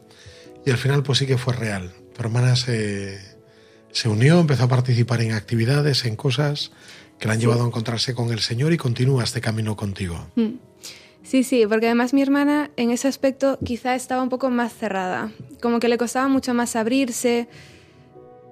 [0.66, 1.92] Y al final, pues sí que fue real.
[2.16, 3.20] Tu hermana se,
[3.92, 6.72] se unió, empezó a participar en actividades, en cosas
[7.20, 10.28] que la han llevado a encontrarse con el Señor y continúa este camino contigo.
[11.24, 15.32] sí, sí, porque además mi hermana en ese aspecto quizá estaba un poco más cerrada,
[15.62, 17.48] como que le costaba mucho más abrirse,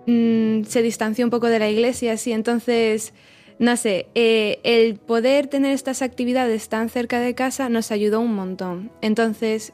[0.08, 3.14] mm, se distanció un poco de la iglesia, así, entonces,
[3.62, 8.34] no sé, eh, el poder tener estas actividades tan cerca de casa nos ayudó un
[8.34, 8.91] montón.
[9.01, 9.72] Entonces,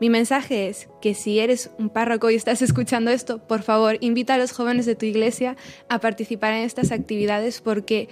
[0.00, 4.34] mi mensaje es que si eres un párroco y estás escuchando esto, por favor, invita
[4.34, 5.56] a los jóvenes de tu iglesia
[5.88, 8.08] a participar en estas actividades porque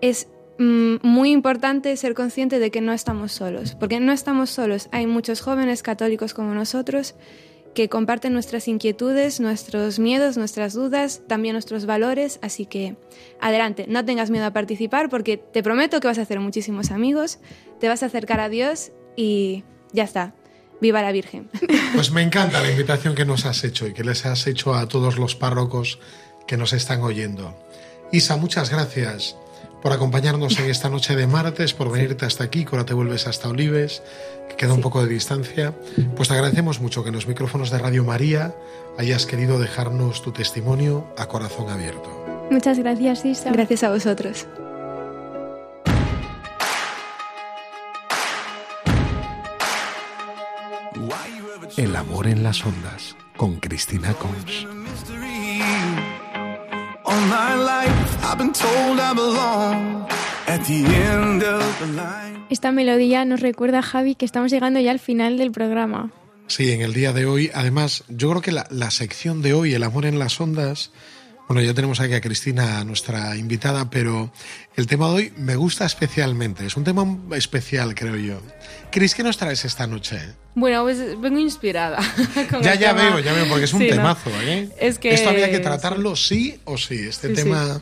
[0.00, 4.88] es mm, muy importante ser consciente de que no estamos solos, porque no estamos solos.
[4.90, 7.14] Hay muchos jóvenes católicos como nosotros
[7.74, 12.96] que comparten nuestras inquietudes, nuestros miedos, nuestras dudas, también nuestros valores, así que
[13.40, 17.38] adelante, no tengas miedo a participar porque te prometo que vas a hacer muchísimos amigos,
[17.80, 20.34] te vas a acercar a Dios y ya está.
[20.80, 21.48] Viva la Virgen.
[21.94, 24.88] Pues me encanta la invitación que nos has hecho y que les has hecho a
[24.88, 25.98] todos los párrocos
[26.46, 27.54] que nos están oyendo.
[28.10, 29.36] Isa, muchas gracias
[29.82, 33.26] por acompañarnos en esta noche de martes, por venirte hasta aquí, que ahora te vuelves
[33.26, 34.02] hasta Olives,
[34.48, 35.74] que queda un poco de distancia.
[36.16, 38.54] Pues te agradecemos mucho que en los micrófonos de Radio María
[38.96, 42.10] hayas querido dejarnos tu testimonio a corazón abierto.
[42.50, 43.50] Muchas gracias, Isa.
[43.50, 44.46] Gracias a vosotros.
[51.76, 54.66] El amor en las ondas, con Cristina Cons.
[57.12, 60.06] All my life I've been told I belong
[60.46, 62.46] at the end of the line.
[62.48, 66.10] Esta melodía nos recuerda, Javi, que estamos llegando ya al final del programa.
[66.46, 69.74] Sí, en el día de hoy, además, yo creo que la, la sección de hoy,
[69.74, 70.90] El amor en las ondas,
[71.48, 74.32] bueno, ya tenemos aquí a Cristina, nuestra invitada, pero
[74.76, 76.64] el tema de hoy me gusta especialmente.
[76.64, 77.04] Es un tema
[77.36, 78.40] especial, creo yo.
[78.90, 80.18] Cris, ¿qué nos traes esta noche?
[80.54, 81.98] Bueno, pues vengo inspirada.
[82.50, 83.10] con Ya, ya tema.
[83.10, 84.68] veo, ya veo, porque es un temazo, ¿eh?
[84.80, 87.06] Es que- Esto había que tratarlo sí o sí.
[87.06, 87.34] Este sí.
[87.34, 87.80] tema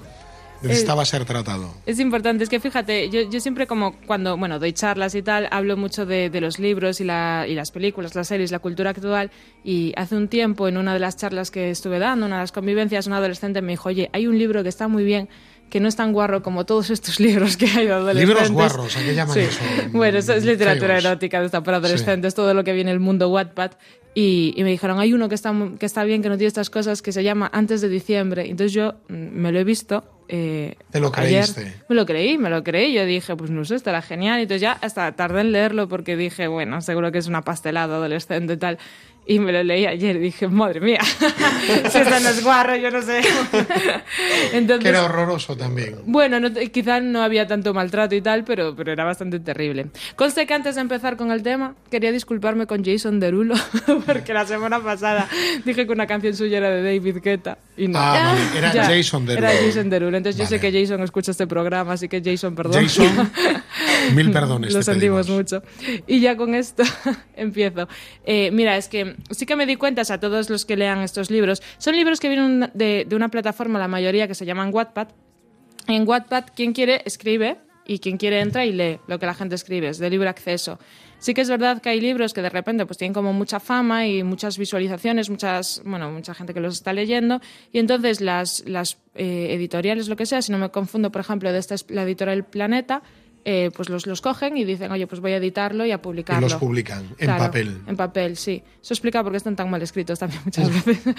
[0.63, 1.73] necesitaba ser tratado.
[1.87, 5.49] Es importante, es que fíjate, yo, yo siempre como cuando, bueno, doy charlas y tal,
[5.51, 8.91] hablo mucho de, de los libros y, la, y las películas, las series, la cultura
[8.91, 9.31] actual,
[9.65, 12.53] y hace un tiempo en una de las charlas que estuve dando, una de las
[12.53, 15.29] convivencias, un adolescente me dijo, oye, hay un libro que está muy bien,
[15.71, 18.29] que no es tan guarro como todos estos libros que hay de adolescentes.
[18.29, 19.41] Libros guarros, ¿a qué llaman Sí.
[19.41, 19.61] eso?
[19.93, 21.05] Bueno, eso es literatura Feos.
[21.05, 23.73] erótica, está para adolescentes, todo lo que viene el mundo Wattpad.
[24.13, 26.69] Y, y me dijeron, hay uno que está, que está bien, que no tiene estas
[26.69, 28.51] cosas, que se llama Antes de diciembre.
[28.51, 30.03] Entonces yo mm, me lo he visto.
[30.33, 31.45] Eh, Te lo ayer.
[31.45, 31.83] creíste.
[31.89, 32.93] Me lo creí, me lo creí.
[32.93, 34.39] Yo dije, pues no sé, estará genial.
[34.39, 37.97] Y entonces ya hasta tardé en leerlo porque dije, bueno, seguro que es una pastelada
[37.97, 38.79] adolescente y tal.
[39.31, 40.99] Y me lo leí ayer y dije, madre mía,
[41.91, 43.21] si esto no es guarro, yo no sé.
[44.53, 45.97] Entonces, Que era horroroso también.
[46.07, 49.87] bueno, no, te- quizá no había tanto maltrato y tal, pero, pero era bastante terrible.
[50.17, 53.55] Conste que antes de empezar con el tema, quería disculparme con Jason Derulo,
[54.07, 55.29] porque la semana pasada
[55.65, 57.59] dije que una canción suya era de David Guetta.
[57.77, 57.99] Y no.
[58.01, 59.47] Ah, vale, era Ya, Jason Derulo.
[59.49, 60.17] Era Jason Derulo.
[60.17, 62.83] Entonces yo sé que Jason escucha este programa, así que Jason, perdón.
[62.83, 63.31] Jason,
[64.15, 64.73] mil perdones.
[64.73, 65.63] Lo sentimos mucho.
[66.07, 66.83] Y ya con esto
[67.37, 67.89] empiezo.
[68.25, 71.01] Eh, mira, es que sí que me di cuenta, o sea, todos los que lean
[71.01, 74.71] estos libros, son libros que vienen de, de una plataforma, la mayoría, que se llaman
[74.73, 75.09] Wattpad.
[75.87, 79.57] En Wattpad, quien quiere escribe y quien quiere entra y lee lo que la gente
[79.57, 80.79] escribe, es de libre acceso.
[81.19, 84.07] Sí que es verdad que hay libros que de repente pues tienen como mucha fama
[84.07, 87.41] y muchas visualizaciones, muchas, bueno, mucha gente que los está leyendo
[87.73, 91.53] y entonces las, las eh, editoriales, lo que sea, si no me confundo, por ejemplo,
[91.53, 93.03] de esta es la editorial Planeta,
[93.45, 95.99] eh, pues los, los cogen y dicen, oye, pues voy a editarlo y a Y
[95.99, 96.43] publicarlo.
[96.43, 97.79] los publican en Claro, papel.
[97.87, 98.63] En papel, sí.
[98.83, 101.15] Eso explica por qué están tan mal escritos también muchas veces.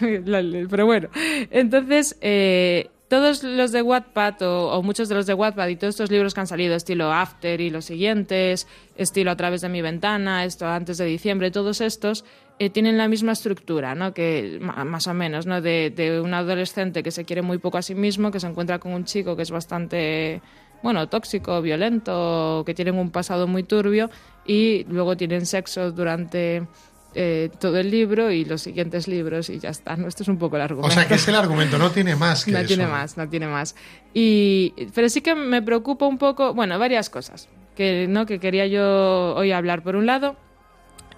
[0.00, 1.08] Pero bueno,
[1.50, 5.94] entonces, eh, todos los de Wattpad o, o muchos de los de Wattpad y todos
[5.94, 9.82] estos libros que han salido, estilo After y los siguientes, estilo A través de mi
[9.82, 12.24] ventana, esto antes de diciembre, todos estos
[12.60, 14.12] eh, tienen la misma estructura, ¿no?
[14.14, 15.60] Que más o menos, ¿no?
[15.60, 18.78] De, de un adolescente que se quiere muy poco a sí mismo, que se encuentra
[18.78, 20.42] con un chico que es bastante
[20.82, 24.10] bueno, tóxico, violento, que tienen un pasado muy turbio
[24.46, 26.66] y luego tienen sexo durante
[27.14, 29.96] eh, todo el libro y los siguientes libros y ya está.
[29.96, 30.06] ¿no?
[30.08, 30.88] Esto es un poco el argumento.
[30.88, 32.68] O sea, que es el argumento, no tiene más que No eso.
[32.68, 33.74] tiene más, no tiene más.
[34.14, 38.26] Y, pero sí que me preocupa un poco, bueno, varias cosas que, ¿no?
[38.26, 39.82] que quería yo hoy hablar.
[39.82, 40.36] Por un lado,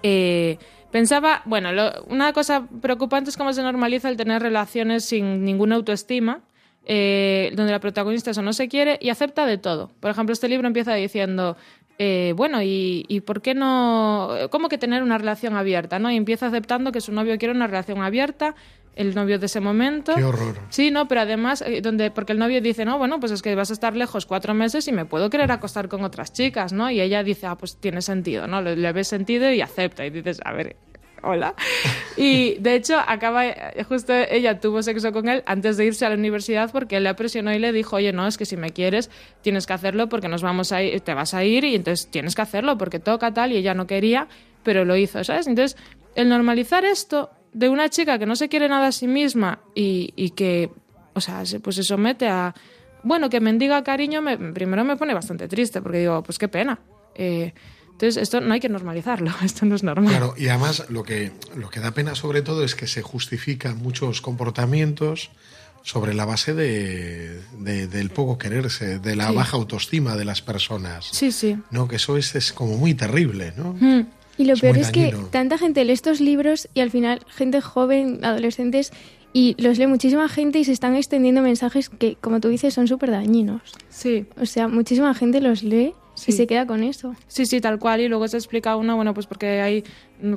[0.03, 0.57] eh,
[0.91, 5.75] pensaba, bueno, lo- una cosa preocupante es cómo se normaliza el tener relaciones sin ninguna
[5.75, 6.41] autoestima,
[6.85, 9.91] eh, donde la protagonista eso no se quiere y acepta de todo.
[9.99, 11.57] Por ejemplo, este libro empieza diciendo,
[11.97, 14.29] eh, bueno, ¿y, y por qué no?
[14.49, 15.99] ¿Cómo que tener una relación abierta?
[15.99, 16.11] ¿no?
[16.11, 18.55] Y empieza aceptando que su novio quiere una relación abierta,
[18.95, 20.13] el novio de ese momento.
[20.15, 20.55] Qué horror.
[20.69, 23.55] Sí, no, pero además, eh, donde, porque el novio dice, no, bueno, pues es que
[23.55, 26.91] vas a estar lejos cuatro meses y me puedo querer acostar con otras chicas, ¿no?
[26.91, 28.61] Y ella dice, ah, pues tiene sentido, ¿no?
[28.61, 30.05] Le, le ves sentido y acepta.
[30.05, 30.75] Y dices, a ver,
[31.23, 31.55] hola.
[32.15, 33.43] Y de hecho, acaba,
[33.87, 37.15] justo ella tuvo sexo con él antes de irse a la universidad porque él la
[37.15, 39.09] presionó y le dijo, oye, no, es que si me quieres,
[39.41, 42.41] tienes que hacerlo porque nos vamos a te vas a ir y entonces tienes que
[42.41, 44.27] hacerlo porque toca tal y ella no quería,
[44.63, 45.47] pero lo hizo, ¿sabes?
[45.47, 45.77] Entonces,
[46.15, 50.13] el normalizar esto de una chica que no se quiere nada a sí misma y,
[50.15, 50.69] y que,
[51.13, 52.53] o sea, se, pues se somete a,
[53.03, 56.79] bueno, que mendiga cariño, me, primero me pone bastante triste porque digo, pues qué pena.
[57.15, 57.53] Eh,
[58.05, 60.09] entonces, esto no hay que normalizarlo, esto no es normal.
[60.09, 63.77] Claro, y además lo que, lo que da pena sobre todo es que se justifican
[63.77, 65.31] muchos comportamientos
[65.83, 69.35] sobre la base de, de- del poco quererse, de la Sí.
[69.35, 71.09] baja autoestima de las personas.
[71.11, 71.57] Sí, sí.
[71.71, 71.87] ¿no?
[71.89, 73.75] Que eso es, es como muy terrible, ¿no?
[73.79, 74.07] Mm.
[74.37, 77.61] Y lo Es peor es que tanta gente lee estos libros y al final gente
[77.61, 78.91] joven, adolescentes,
[79.33, 82.87] y los lee muchísima gente y se están extendiendo mensajes que, como tú dices, son
[82.87, 83.61] súper dañinos.
[83.89, 84.25] Sí.
[84.39, 86.31] O sea, muchísima gente los lee Sí.
[86.31, 87.15] y se queda con eso.
[87.27, 88.01] Sí, sí, tal cual.
[88.01, 89.83] Y luego se explica una, bueno, pues porque hay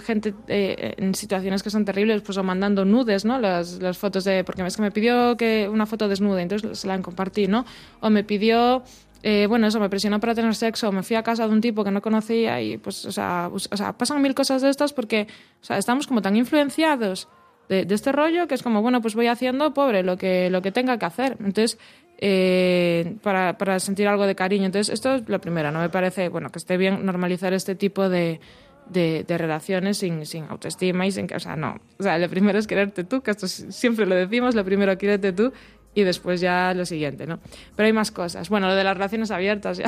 [0.02, 3.38] gente eh, en situaciones que son terribles, pues o mandando nudes, ¿no?
[3.38, 4.42] Las, las fotos de.
[4.44, 7.64] Porque es que me pidió que una foto desnuda, entonces se la compartí, ¿no?
[8.00, 8.82] O me pidió.
[9.22, 11.60] eh, bueno, eso me presionó para tener sexo, o me fui a casa de un
[11.60, 14.92] tipo que no conocía y pues, o sea, o sea, pasan mil cosas de estas
[14.92, 15.26] porque,
[15.60, 17.28] o sea, estamos como tan influenciados
[17.68, 20.62] de, de este rollo que es como, bueno, pues voy haciendo, pobre, lo que, lo
[20.62, 21.36] que tenga que hacer.
[21.40, 21.78] Entonces,
[22.18, 24.66] eh, para, para sentir algo de cariño.
[24.66, 25.80] Entonces, esto es lo primero, ¿no?
[25.80, 28.40] Me parece, bueno, que esté bien normalizar este tipo de,
[28.88, 31.76] de, relaciones sin, sin autoestima y sin o sea, no.
[31.98, 34.96] O sea, lo primero es quererte tú, que esto si- siempre lo decimos, lo primero
[34.96, 35.52] quererte tú
[35.94, 37.38] y después ya lo siguiente, ¿no?
[37.74, 38.48] Pero hay más cosas.
[38.50, 39.86] Bueno, lo de las relaciones abiertas, ya.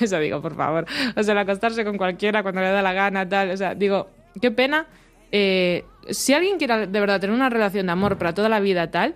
[0.00, 0.84] Eso digo, por favor.
[1.16, 3.50] O sea, el acostarse con cualquiera cuando le da la gana, tal.
[3.50, 4.08] O sea, digo,
[4.40, 4.86] qué pena.
[5.30, 8.90] eh, si alguien quiere de verdad tener una relación de amor para toda la vida,
[8.90, 9.14] tal,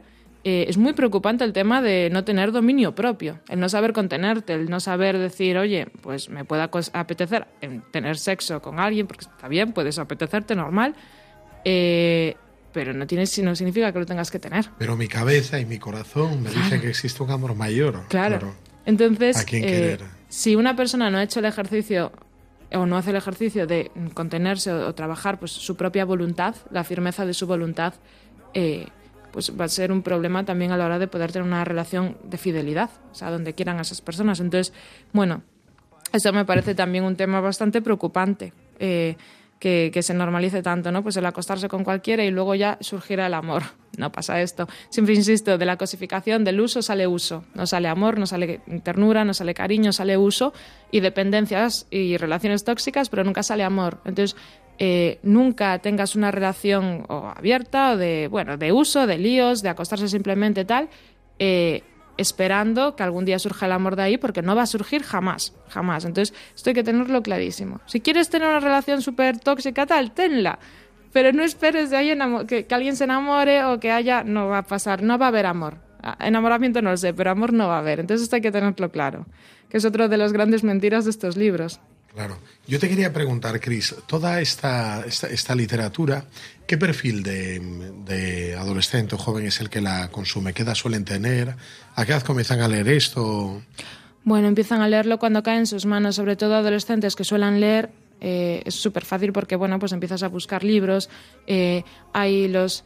[0.49, 4.53] eh, es muy preocupante el tema de no tener dominio propio, el no saber contenerte,
[4.53, 9.25] el no saber decir, oye, pues me puede apetecer en tener sexo con alguien, porque
[9.25, 10.95] está bien, puedes apetecerte normal,
[11.65, 12.37] eh,
[12.73, 14.67] pero no, tienes, no significa que lo tengas que tener.
[14.79, 18.05] Pero mi cabeza y mi corazón me dicen que existe un amor mayor.
[18.07, 18.55] Claro.
[18.85, 22.13] Entonces, ¿A quién eh, si una persona no ha hecho el ejercicio
[22.73, 26.85] o no hace el ejercicio de contenerse o, o trabajar pues su propia voluntad, la
[26.85, 27.95] firmeza de su voluntad,
[28.55, 28.87] eh,
[29.37, 32.17] pues va a ser un problema también a la hora de poder tener una relación
[32.25, 34.41] de fidelidad, o sea, donde quieran a esas personas.
[34.41, 34.73] Entonces,
[35.13, 35.43] bueno,
[36.11, 38.55] eso me parece también un tema bastante preocupante.
[38.79, 39.15] eh,
[39.59, 41.03] que, que se normalice tanto, ¿no?
[41.03, 43.63] Pues el acostarse con cualquiera y luego ya surgirá el amor.
[43.97, 44.69] No pasa esto.
[44.91, 47.45] Siempre insisto, de la cosificación, del uso sale uso.
[47.55, 50.53] No sale amor, no sale ternura, no sale cariño, sale uso
[50.91, 54.03] y dependencias y relaciones tóxicas, pero nunca sale amor.
[54.05, 54.37] Entonces,
[54.79, 59.71] eh, nunca tengas una relación o abierta o de, bueno, de uso, de líos, de
[59.71, 60.89] acostarse simplemente tal,
[61.39, 61.83] eh,
[62.19, 65.55] esperando que algún día surja el amor de ahí, porque no va a surgir jamás,
[65.69, 66.05] jamás.
[66.05, 67.81] Entonces, esto hay que tenerlo clarísimo.
[67.87, 70.59] Si quieres tener una relación súper tóxica, tal, tenla.
[71.13, 74.25] Pero no esperes de ahí que, alguien se enamore o que haya...
[74.25, 75.79] No va a pasar, no va a haber amor.
[76.21, 78.01] Enamoramiento no lo sé, pero amor no va a haber.
[78.01, 79.27] Entonces esto hay que tenerlo claro.
[79.71, 81.81] Que es otro de las grandes mentiras de estos libros.
[82.17, 82.39] Claro.
[82.67, 86.25] Yo te quería preguntar, Cris, toda esta, esta, esta literatura,
[86.67, 87.61] ¿qué perfil de,
[88.07, 90.55] de adolescente o joven es el que la consume?
[90.55, 91.55] ¿Qué edad suelen tener?
[91.95, 93.61] ¿A qué edad comienzan a leer esto?
[94.25, 97.91] Bueno, empiezan a leerlo cuando cae en sus manos, sobre todo adolescentes que suelen leer.
[98.23, 101.11] eh, es súper fácil porque, bueno, pues empiezas a buscar libros.
[101.47, 102.83] eh, hay los.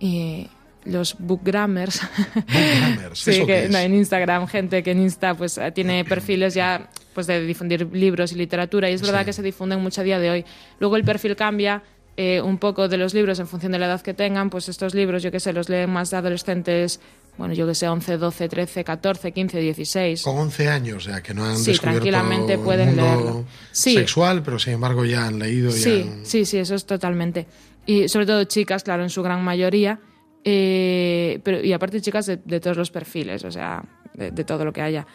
[0.00, 0.48] eh,
[0.84, 2.00] los bookgrammers.
[2.34, 3.70] Bookgrammers, sí, ¿eso que, qué es?
[3.70, 7.88] no, en Instagram, gente que en Insta pues eh, tiene perfiles ya pues de difundir
[7.92, 9.26] libros y literatura y es verdad Sí.
[9.26, 10.44] que se difunden mucho a día de hoy.
[10.80, 11.82] Luego el perfil cambia
[12.16, 14.94] eh, un poco de los libros en función de la edad que tengan, pues estos
[14.94, 17.00] libros, yo que sé, los leen más de adolescentes,
[17.38, 20.22] bueno, yo que sé, 11, 12, 13, 14, 15, 16.
[20.22, 23.44] Con 11 años, ya que no han Sí, descubierto tranquilamente pueden mundo leerlo.
[23.70, 23.94] Sí.
[23.94, 27.46] sexual, pero sin embargo ya han leído y Sí, han- sí, sí, eso es totalmente.
[27.86, 29.98] Y sobre todo chicas, claro, en su gran mayoría.
[30.44, 33.82] Eh, pero, y aparte chicas de, todos los perfiles, o sea,
[34.14, 35.06] de, de todo lo que haya.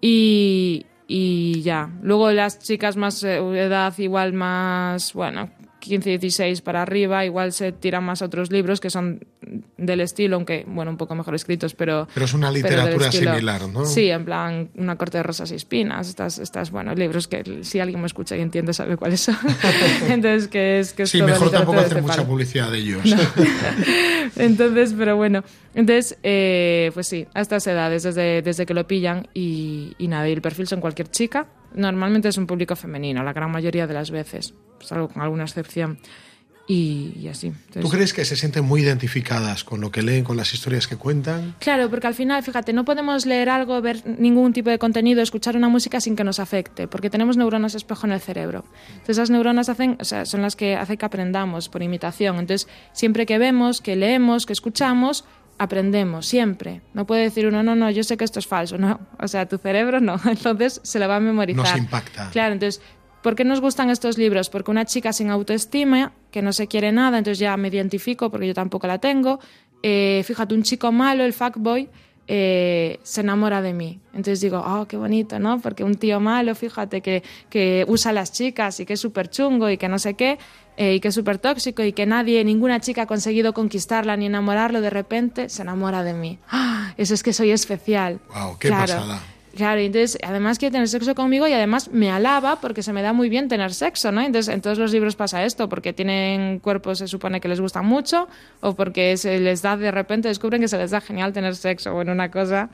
[0.00, 1.90] Y, y ya.
[2.02, 5.50] Luego las chicas más eh, edad igual más, bueno,
[5.88, 9.24] 15, 16 para arriba, igual se tiran más a otros libros que son
[9.76, 12.08] del estilo, aunque, bueno, un poco mejor escritos, pero...
[12.12, 13.84] Pero es una literatura similar, ¿no?
[13.84, 17.80] Sí, en plan, una corte de rosas y espinas, estas, estas, bueno, libros que si
[17.80, 19.36] alguien me escucha y entiende sabe cuáles son.
[20.08, 22.28] Entonces, que es que es Sí, mejor tampoco hacer mucha palo.
[22.28, 23.02] publicidad de ellos.
[24.36, 25.42] Entonces, pero bueno,
[25.74, 30.28] entonces, eh, pues sí, a estas edades, desde, desde que lo pillan y, y nada,
[30.28, 31.46] y el perfil son cualquier chica.
[31.74, 35.98] Normalmente es un público femenino, la gran mayoría de las veces, salvo con alguna excepción.
[36.68, 37.46] Y, y así.
[37.46, 40.88] Entonces- ¿Tú crees que se sienten muy identificadas con lo que leen, con las historias
[40.88, 41.54] que cuentan?
[41.60, 45.56] Claro, porque al final, fíjate, no podemos leer algo, ver ningún tipo de contenido, escuchar
[45.56, 48.64] una música sin que nos afecte, porque tenemos neuronas espejo en el cerebro.
[48.88, 52.36] Entonces, esas neuronas hacen, o sea, son las que hacen que aprendamos por imitación.
[52.40, 55.24] Entonces, siempre que vemos, que leemos, que escuchamos,
[55.58, 56.82] aprendemos, siempre.
[56.94, 58.76] No puede decir uno, no, no, yo sé que esto es falso.
[58.86, 60.20] No, o sea, tu cerebro no.
[60.28, 61.64] Entonces, se lo va a memorizar.
[61.64, 62.30] Nos impacta.
[62.30, 62.82] Claro, entonces,
[63.22, 64.50] ¿por qué nos gustan estos libros?
[64.50, 68.46] Porque una chica sin autoestima, que no se quiere nada, entonces ya me identifico porque
[68.46, 69.40] yo tampoco la tengo.
[69.82, 71.88] Eh, fíjate, un chico malo, el fuckboy,
[72.28, 74.00] eh, se enamora de mí.
[74.12, 75.60] Entonces digo, oh, qué bonito, ¿no?
[75.60, 79.28] Porque un tío malo, fíjate, que, que usa a las chicas y que es súper
[79.30, 80.38] chungo y que no sé qué,
[80.76, 84.26] eh, y que es súper tóxico y que nadie, ninguna chica ha conseguido conquistarla ni
[84.26, 86.38] enamorarlo, de repente se enamora de mí.
[86.50, 86.92] ¡Ah!
[86.96, 88.20] Eso es que soy especial.
[88.34, 88.82] Wow, qué Claro.
[88.94, 89.20] pasada.
[89.56, 93.00] Claro, y entonces además quiere tener sexo conmigo y además me alaba porque se me
[93.00, 94.20] da muy bien tener sexo, ¿no?
[94.20, 97.86] Entonces en todos los libros pasa esto, porque tienen cuerpos se supone que les gustan
[97.86, 98.28] mucho
[98.60, 101.94] o porque se les da de repente, descubren que se les da genial tener sexo,
[101.94, 102.68] bueno, una cosa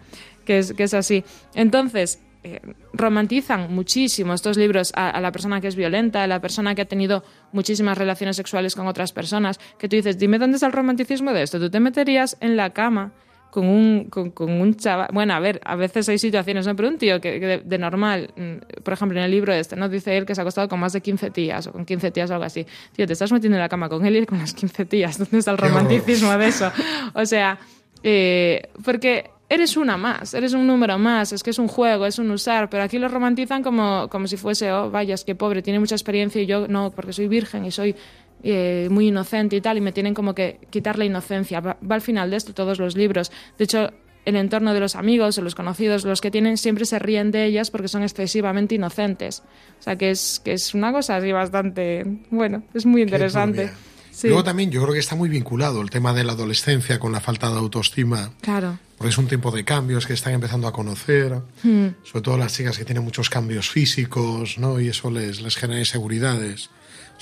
[0.45, 1.23] que es, que es así.
[1.55, 2.61] Entonces, eh,
[2.93, 6.83] romantizan muchísimo estos libros a, a la persona que es violenta, a la persona que
[6.83, 7.23] ha tenido
[7.53, 11.45] muchísimas relaciones sexuales con otras personas, que tú dices, dime dónde está el romanticismo de
[11.45, 11.61] esto.
[11.61, 13.13] Tú te meterías en la cama
[13.53, 15.09] con un, con, con un chaval.
[15.13, 16.75] Bueno, a ver, a veces hay situaciones, ¿no?
[16.75, 19.77] Pero un tío que, que de, de normal, mm, por ejemplo, en el libro este,
[19.77, 19.91] ¿no?
[19.91, 22.31] Dice él que se ha acostado con más de 15 tías o con 15 tías
[22.31, 22.67] o algo así.
[22.97, 25.19] Tío, te estás metiendo en la cama con él y con las 15 tías.
[25.19, 26.73] ¿Dónde está el romanticismo de eso?
[27.13, 27.59] O sea,
[28.03, 32.19] eh, porque eres una más, eres un número más, es que es un juego, es
[32.19, 35.61] un usar, pero aquí lo romantizan como, como si fuese, oh, vaya, es que pobre,
[35.61, 37.95] tiene mucha experiencia y yo no, porque soy virgen y soy
[38.43, 41.61] eh, muy inocente y tal, y me tienen como que quitar la inocencia.
[41.61, 43.31] Va, va al final de esto todos los libros.
[43.59, 43.91] De hecho,
[44.25, 47.45] el entorno de los amigos o los conocidos, los que tienen, siempre se ríen de
[47.45, 49.43] ellas porque son excesivamente inocentes.
[49.81, 53.71] O sea, que es, que es una cosa así bastante, bueno, es muy interesante.
[54.13, 54.29] Sí.
[54.29, 57.21] Luego también yo creo que está muy vinculado el tema de la adolescencia con la
[57.21, 58.79] falta de autoestima, Claro.
[58.99, 61.89] porque es un tiempo de cambios que están empezando a conocer, Hmm.
[62.05, 64.79] sobre todo las chicas que tienen muchos cambios físicos, ¿no?
[64.81, 66.69] Y eso les, les genera inseguridades.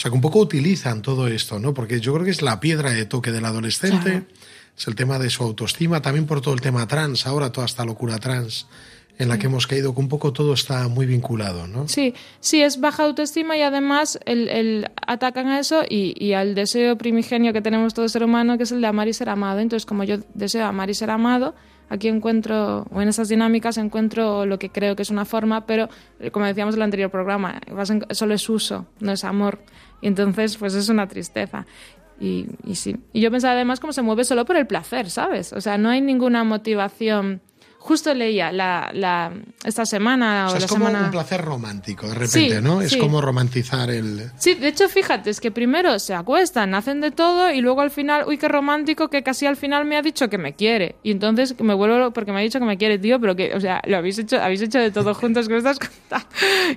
[0.01, 1.75] O sea, que un poco utilizan todo esto, ¿no?
[1.75, 4.25] Porque yo creo que es la piedra de toque del adolescente, Claro.
[4.79, 7.85] es el tema de su autoestima, también por todo el tema trans, ahora toda esta
[7.85, 8.67] locura trans
[9.19, 11.87] en la que hemos caído, que un poco todo está muy vinculado, ¿no?
[11.87, 16.55] Sí, sí, es baja autoestima y además el, el- atacan a eso y, y al
[16.55, 19.59] deseo primigenio que tenemos todo ser humano, que es el de amar y ser amado.
[19.59, 21.55] Entonces, como yo deseo amar y ser amado,
[21.91, 25.91] aquí encuentro, o en esas dinámicas encuentro lo que creo que es una forma, pero
[26.21, 27.61] eh, como decíamos en el anterior programa,
[28.13, 29.59] solo es uso, no es amor.
[30.01, 31.67] Y entonces, pues es una tristeza.
[32.19, 32.97] Y, y sí.
[33.13, 35.53] Y yo pensaba además cómo se mueve solo por el placer, ¿sabes?
[35.53, 37.41] O sea, no hay ninguna motivación.
[37.83, 39.33] Justo leía la, la,
[39.65, 41.05] esta semana O o, sea, la es como semana...
[41.07, 42.83] un placer romántico, de repente, Sí, ¿no?
[42.83, 42.99] Es sí.
[42.99, 44.31] como romantizar el...
[44.37, 47.91] Sí, de hecho, fíjate, es que primero se acuestan, hacen de todo y luego al
[47.91, 50.97] final, uy, qué romántico, que casi al final me ha dicho que me quiere.
[51.03, 53.61] Y entonces me vuelvo, porque me ha dicho que me quiere, tío, pero que, o
[53.61, 56.29] sea, lo habéis hecho, habéis hecho de todo juntos, que estás contando.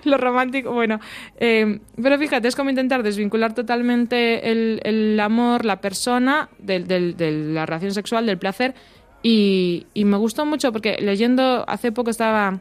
[0.06, 1.00] Lo romántico, bueno.
[1.38, 7.18] eh, pero fíjate, es como intentar desvincular totalmente el, el amor, la persona, del- del-
[7.18, 8.74] de la relación sexual, del placer.
[9.24, 12.60] Y, y me gustó mucho porque leyendo, hace poco estaba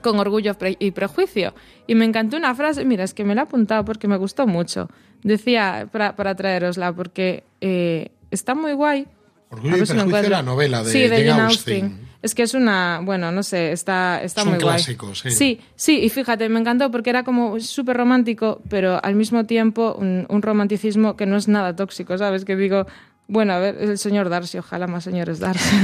[0.00, 1.54] con orgullo y prejuicio.
[1.86, 4.46] Y me encantó una frase, mira, es que me la he apuntado porque me gustó
[4.46, 4.88] mucho.
[5.22, 9.06] Decía, para, para traerosla, porque eh, está muy guay.
[9.50, 11.84] Orgullo y si prejuicio, la novela de sí, de Jane Austen.
[11.84, 12.10] Austen.
[12.22, 14.74] Es que es una, bueno, no sé, está, está Es un muy guay.
[14.76, 15.30] clásico, sí.
[15.30, 19.96] sí, sí, y fíjate, me encantó porque era como súper romántico, pero al mismo tiempo
[19.98, 22.44] un, un romanticismo que no es nada tóxico, ¿sabes?
[22.44, 22.86] Que digo,
[23.30, 25.76] bueno, a ver, el señor Darcy, ojalá más señores Darcy.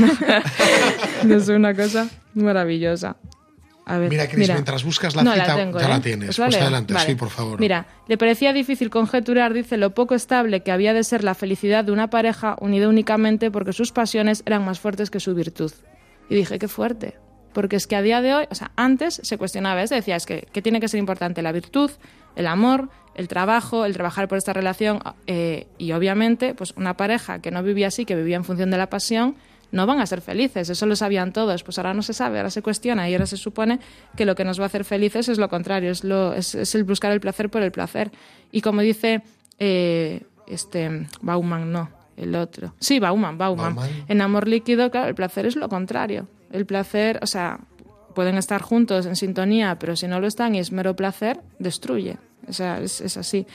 [1.26, 1.34] ¿no?
[1.36, 3.16] es una cosa maravillosa.
[3.88, 5.88] A ver, Mira, Cris, mientras buscas la No, cita, tengo, ya ¿eh?
[5.88, 6.30] la tienes.
[6.30, 6.62] ¿Os la Pues leo?
[6.64, 7.06] adelante, Vale.
[7.06, 7.60] sí, por favor.
[7.60, 11.84] Mira, le parecía difícil conjeturar, dice, lo poco estable que había de ser la felicidad
[11.84, 15.70] de una pareja unida únicamente porque sus pasiones eran más fuertes que su virtud.
[16.28, 17.14] Y dije, qué fuerte.
[17.52, 20.26] Porque es que a día de hoy, o sea, antes se cuestionaba eso, decía, es
[20.26, 21.92] que, que tiene que ser importante la virtud,
[22.34, 27.40] el amor, el trabajo, el trabajar por esta relación eh, y obviamente, pues una pareja
[27.40, 29.36] que no vivía así, que vivía en función de la pasión,
[29.72, 32.50] no van a ser felices, eso lo sabían todos, pues ahora no se sabe, ahora
[32.50, 33.80] se cuestiona y ahora se supone
[34.16, 36.74] que lo que nos va a hacer felices es lo contrario, es, lo, es, es
[36.74, 38.12] el buscar el placer por el placer.
[38.52, 39.22] Y como dice
[39.58, 42.74] eh, este Bauman, no, el otro.
[42.80, 43.74] Sí, Bauman, Bauman.
[43.74, 44.04] Bauman.
[44.08, 46.28] En amor líquido, claro, el placer es lo contrario.
[46.52, 47.60] El placer, o sea,
[48.14, 52.18] pueden estar juntos en sintonía, pero si no lo están y es mero placer, destruye.
[52.48, 53.46] O sea, es, es así.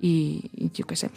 [0.00, 1.10] Y, y yo qué sé.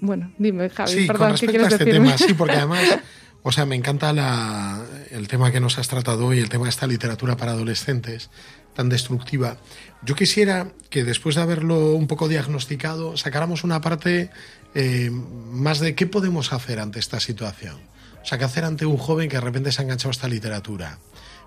[0.00, 2.06] Bueno, dime, Javi, Sí, perdón, con ¿qué respecto a quieres este decirme?
[2.14, 2.98] tema, sí, porque además,
[3.42, 6.70] o sea, me encanta la- el tema que nos has tratado hoy, el tema de
[6.70, 8.30] esta literatura para adolescentes
[8.74, 9.56] tan destructiva.
[10.02, 14.30] Yo quisiera que después de haberlo un poco diagnosticado, sacáramos una parte
[14.74, 17.76] eh, más de qué podemos hacer ante esta situación.
[18.20, 20.26] O sea, qué hacer ante un joven que de repente se ha enganchado a esta
[20.28, 20.98] literatura.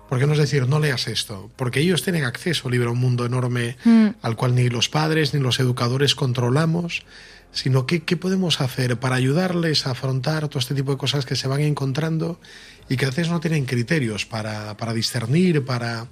[0.08, 1.50] ¿Por qué no es decir, no leas esto?
[1.56, 3.76] Porque ellos tienen acceso libre a un mundo enorme
[4.22, 7.04] al cual ni los padres ni los educadores controlamos,
[7.52, 11.36] sino que, qué podemos hacer para ayudarles a afrontar todo este tipo de cosas que
[11.36, 12.40] se van encontrando
[12.88, 16.08] y que a veces no tienen criterios para, para discernir, para...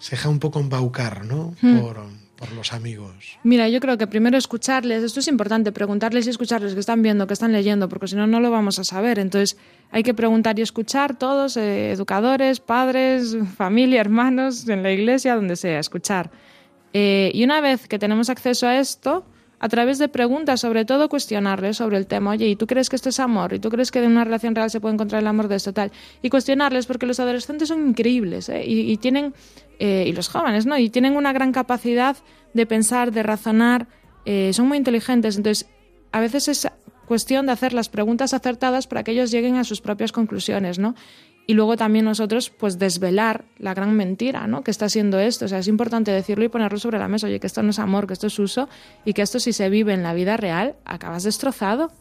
[0.00, 1.54] se deja un poco embaucar, ¿no?
[1.60, 2.06] Por,
[2.44, 3.38] por los amigos.
[3.42, 7.26] Mira, yo creo que primero escucharles, esto es importante, preguntarles y escucharles qué están viendo,
[7.26, 9.18] qué están leyendo, porque si no, no lo vamos a saber.
[9.18, 9.56] Entonces,
[9.90, 15.56] hay que preguntar y escuchar todos, eh, educadores, padres, familia, hermanos, en la iglesia, donde
[15.56, 16.30] sea, escuchar.
[16.92, 19.24] Eh, y una vez que tenemos acceso a esto,
[19.58, 22.96] a través de preguntas, sobre todo cuestionarles sobre el tema, oye, ¿y tú crees que
[22.96, 23.52] esto es amor?
[23.52, 25.72] ¿Y tú crees que en una relación real se puede encontrar el amor de esto
[25.72, 25.92] tal?
[26.22, 28.64] Y cuestionarles, porque los adolescentes son increíbles, ¿eh?
[28.66, 29.34] y, y tienen,
[29.78, 30.76] eh, y los jóvenes, ¿no?
[30.76, 32.16] Y tienen una gran capacidad
[32.52, 33.86] de pensar, de razonar,
[34.24, 35.68] eh, son muy inteligentes, entonces
[36.12, 36.68] a veces es
[37.06, 40.94] cuestión de hacer las preguntas acertadas para que ellos lleguen a sus propias conclusiones, ¿no?
[41.46, 44.62] Y luego también nosotros, pues, desvelar la gran mentira, ¿no?
[44.64, 45.44] Que está siendo esto.
[45.44, 47.26] O sea, es importante decirlo y ponerlo sobre la mesa.
[47.26, 48.68] Oye, que esto no es amor, que esto es uso
[49.04, 51.92] y que esto si se vive en la vida real, acabas destrozado.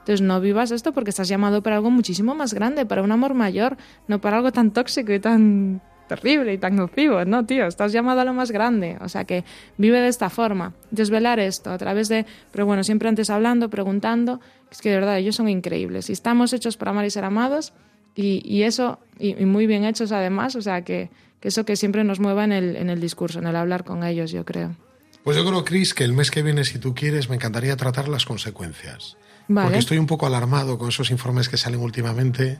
[0.00, 3.34] Entonces no vivas esto porque estás llamado para algo muchísimo más grande, para un amor
[3.34, 3.76] mayor,
[4.08, 8.20] no para algo tan tóxico y tan terrible y tan nocivo, no, tío, estás llamado
[8.20, 9.44] a lo más grande, o sea que
[9.76, 14.40] vive de esta forma, desvelar esto a través de, pero bueno, siempre antes hablando, preguntando,
[14.72, 17.72] es que de verdad ellos son increíbles y estamos hechos para amar y ser amados
[18.14, 21.76] y, y eso, y, y muy bien hechos además, o sea que, que eso que
[21.76, 24.76] siempre nos mueva en el, en el discurso, en el hablar con ellos, yo creo.
[25.24, 28.08] Pues yo creo, Cris, que el mes que viene, si tú quieres, me encantaría tratar
[28.08, 29.16] las consecuencias.
[29.48, 29.66] Vale.
[29.66, 32.58] Porque estoy un poco alarmado con esos informes que salen últimamente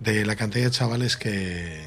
[0.00, 1.84] de la cantidad de chavales que,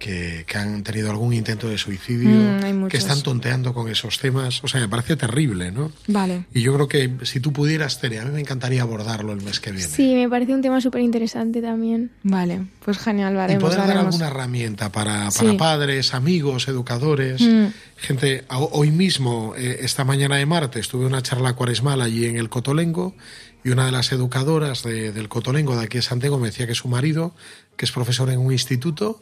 [0.00, 4.64] que, que han tenido algún intento de suicidio, Mm, que están tonteando con esos temas.
[4.64, 5.92] O sea, me parece terrible, ¿no?
[6.08, 6.46] Vale.
[6.52, 9.60] Y yo creo que si tú pudieras, Tere, a mí me encantaría abordarlo el mes
[9.60, 9.86] que viene.
[9.86, 12.10] Sí, me parece un tema súper interesante también.
[12.24, 13.62] Vale, pues genial, lo y haremos.
[13.62, 14.06] poder dar haremos.
[14.14, 15.56] alguna herramienta para, para Sí.
[15.56, 17.66] padres, amigos, educadores, Mm.
[17.96, 18.44] gente.
[18.48, 23.14] Hoy mismo, eh, esta mañana de martes, tuve una charla cuaresmal allí en el Cotolengo
[23.62, 26.74] y una de las educadoras de- del Cotolengo de aquí de Santiago me decía que
[26.74, 27.34] su marido,
[27.76, 29.20] que es profesor en un instituto,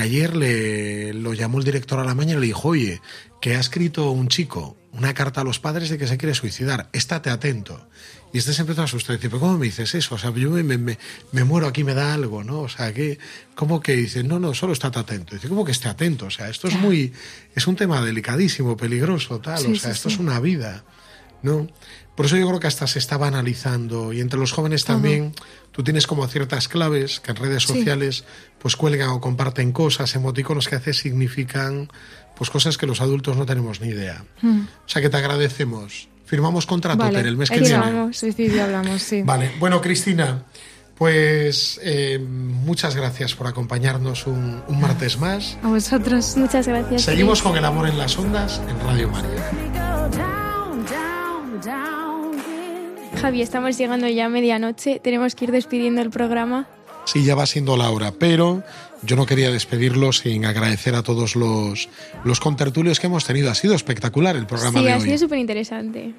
[0.00, 3.00] que ayer le lo llamó el director a la mañana y le dijo, oye,
[3.40, 6.88] que ha escrito un chico una carta a los padres de que se quiere suicidar,
[6.92, 7.88] estate atento.
[8.32, 10.14] Y este se empezó a asustar y dice, pero ¿cómo me dices eso?
[10.16, 10.98] O sea, yo me, me-
[11.32, 12.60] me muero aquí, me da algo, ¿no?
[12.60, 13.18] O sea, que,
[13.54, 14.22] ¿cómo que dice?
[14.24, 15.34] No, no, solo estate atento.
[15.34, 16.26] Dice, ¿cómo que esté atento?
[16.26, 17.12] O sea, esto es muy,
[17.54, 19.58] es un tema delicadísimo, peligroso, tal.
[19.58, 20.14] Sí, o sea, sí, esto sí.
[20.16, 20.84] es una vida,
[21.42, 21.68] ¿no?
[22.16, 25.32] Por eso yo creo que hasta se estaba analizando y entre los jóvenes también
[25.78, 27.68] tú tienes como ciertas claves que en redes Sí.
[27.72, 28.24] sociales
[28.58, 31.88] pues cuelgan o comparten cosas, emoticonos que veces significan
[32.34, 34.24] pues cosas que los adultos no tenemos ni idea.
[34.42, 34.62] Mm.
[34.62, 36.08] O sea que te agradecemos.
[36.26, 38.12] Firmamos contrato, Vale, Tere, el mes que viene.
[38.12, 39.22] Suicidio hablamos, sí.
[39.22, 40.42] Vale, bueno, Cristina,
[40.96, 45.58] pues eh, muchas gracias por acompañarnos un, un martes más.
[45.62, 46.36] A vosotros.
[46.36, 47.02] Muchas gracias.
[47.02, 49.48] Seguimos con el amor en las ondas en Radio María.
[53.20, 55.00] Javi, estamos llegando ya a medianoche.
[55.02, 56.68] Tenemos que ir despidiendo el programa.
[57.04, 58.62] Sí, ya va siendo la hora, pero
[59.02, 61.88] yo no quería despedirlo sin agradecer a todos los,
[62.24, 63.50] los contertulios que hemos tenido.
[63.50, 65.02] Ha sido espectacular el programa Sí, de ha hoy.
[65.02, 66.14] sido súper interesante.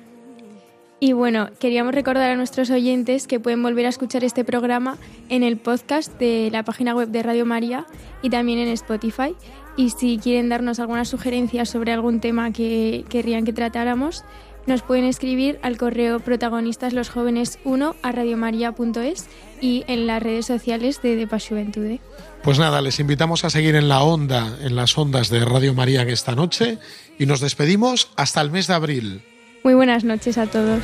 [0.99, 4.97] Y bueno, queríamos recordar a nuestros oyentes que pueden volver a escuchar este programa
[5.29, 7.85] en el podcast de la página web de Radio María
[8.21, 9.33] y también en Spotify.
[9.77, 14.25] Y si quieren darnos alguna sugerencia sobre algún tema que querrían que tratáramos,
[14.65, 19.27] nos pueden escribir al correo protagonistaslosjóvenes1 a radiomaria.es
[19.61, 21.99] y en las redes sociales de Depa Juventude.
[22.43, 26.01] Pues nada, les invitamos a seguir en la onda, en las ondas de Radio María
[26.01, 26.77] en esta noche
[27.17, 29.21] y nos despedimos hasta el mes de abril.
[29.63, 30.83] Muy buenas noches a todos.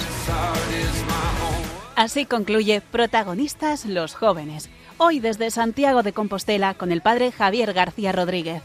[1.95, 4.69] Así concluye Protagonistas los jóvenes.
[4.97, 8.63] Hoy desde Santiago de Compostela con el padre Javier García Rodríguez.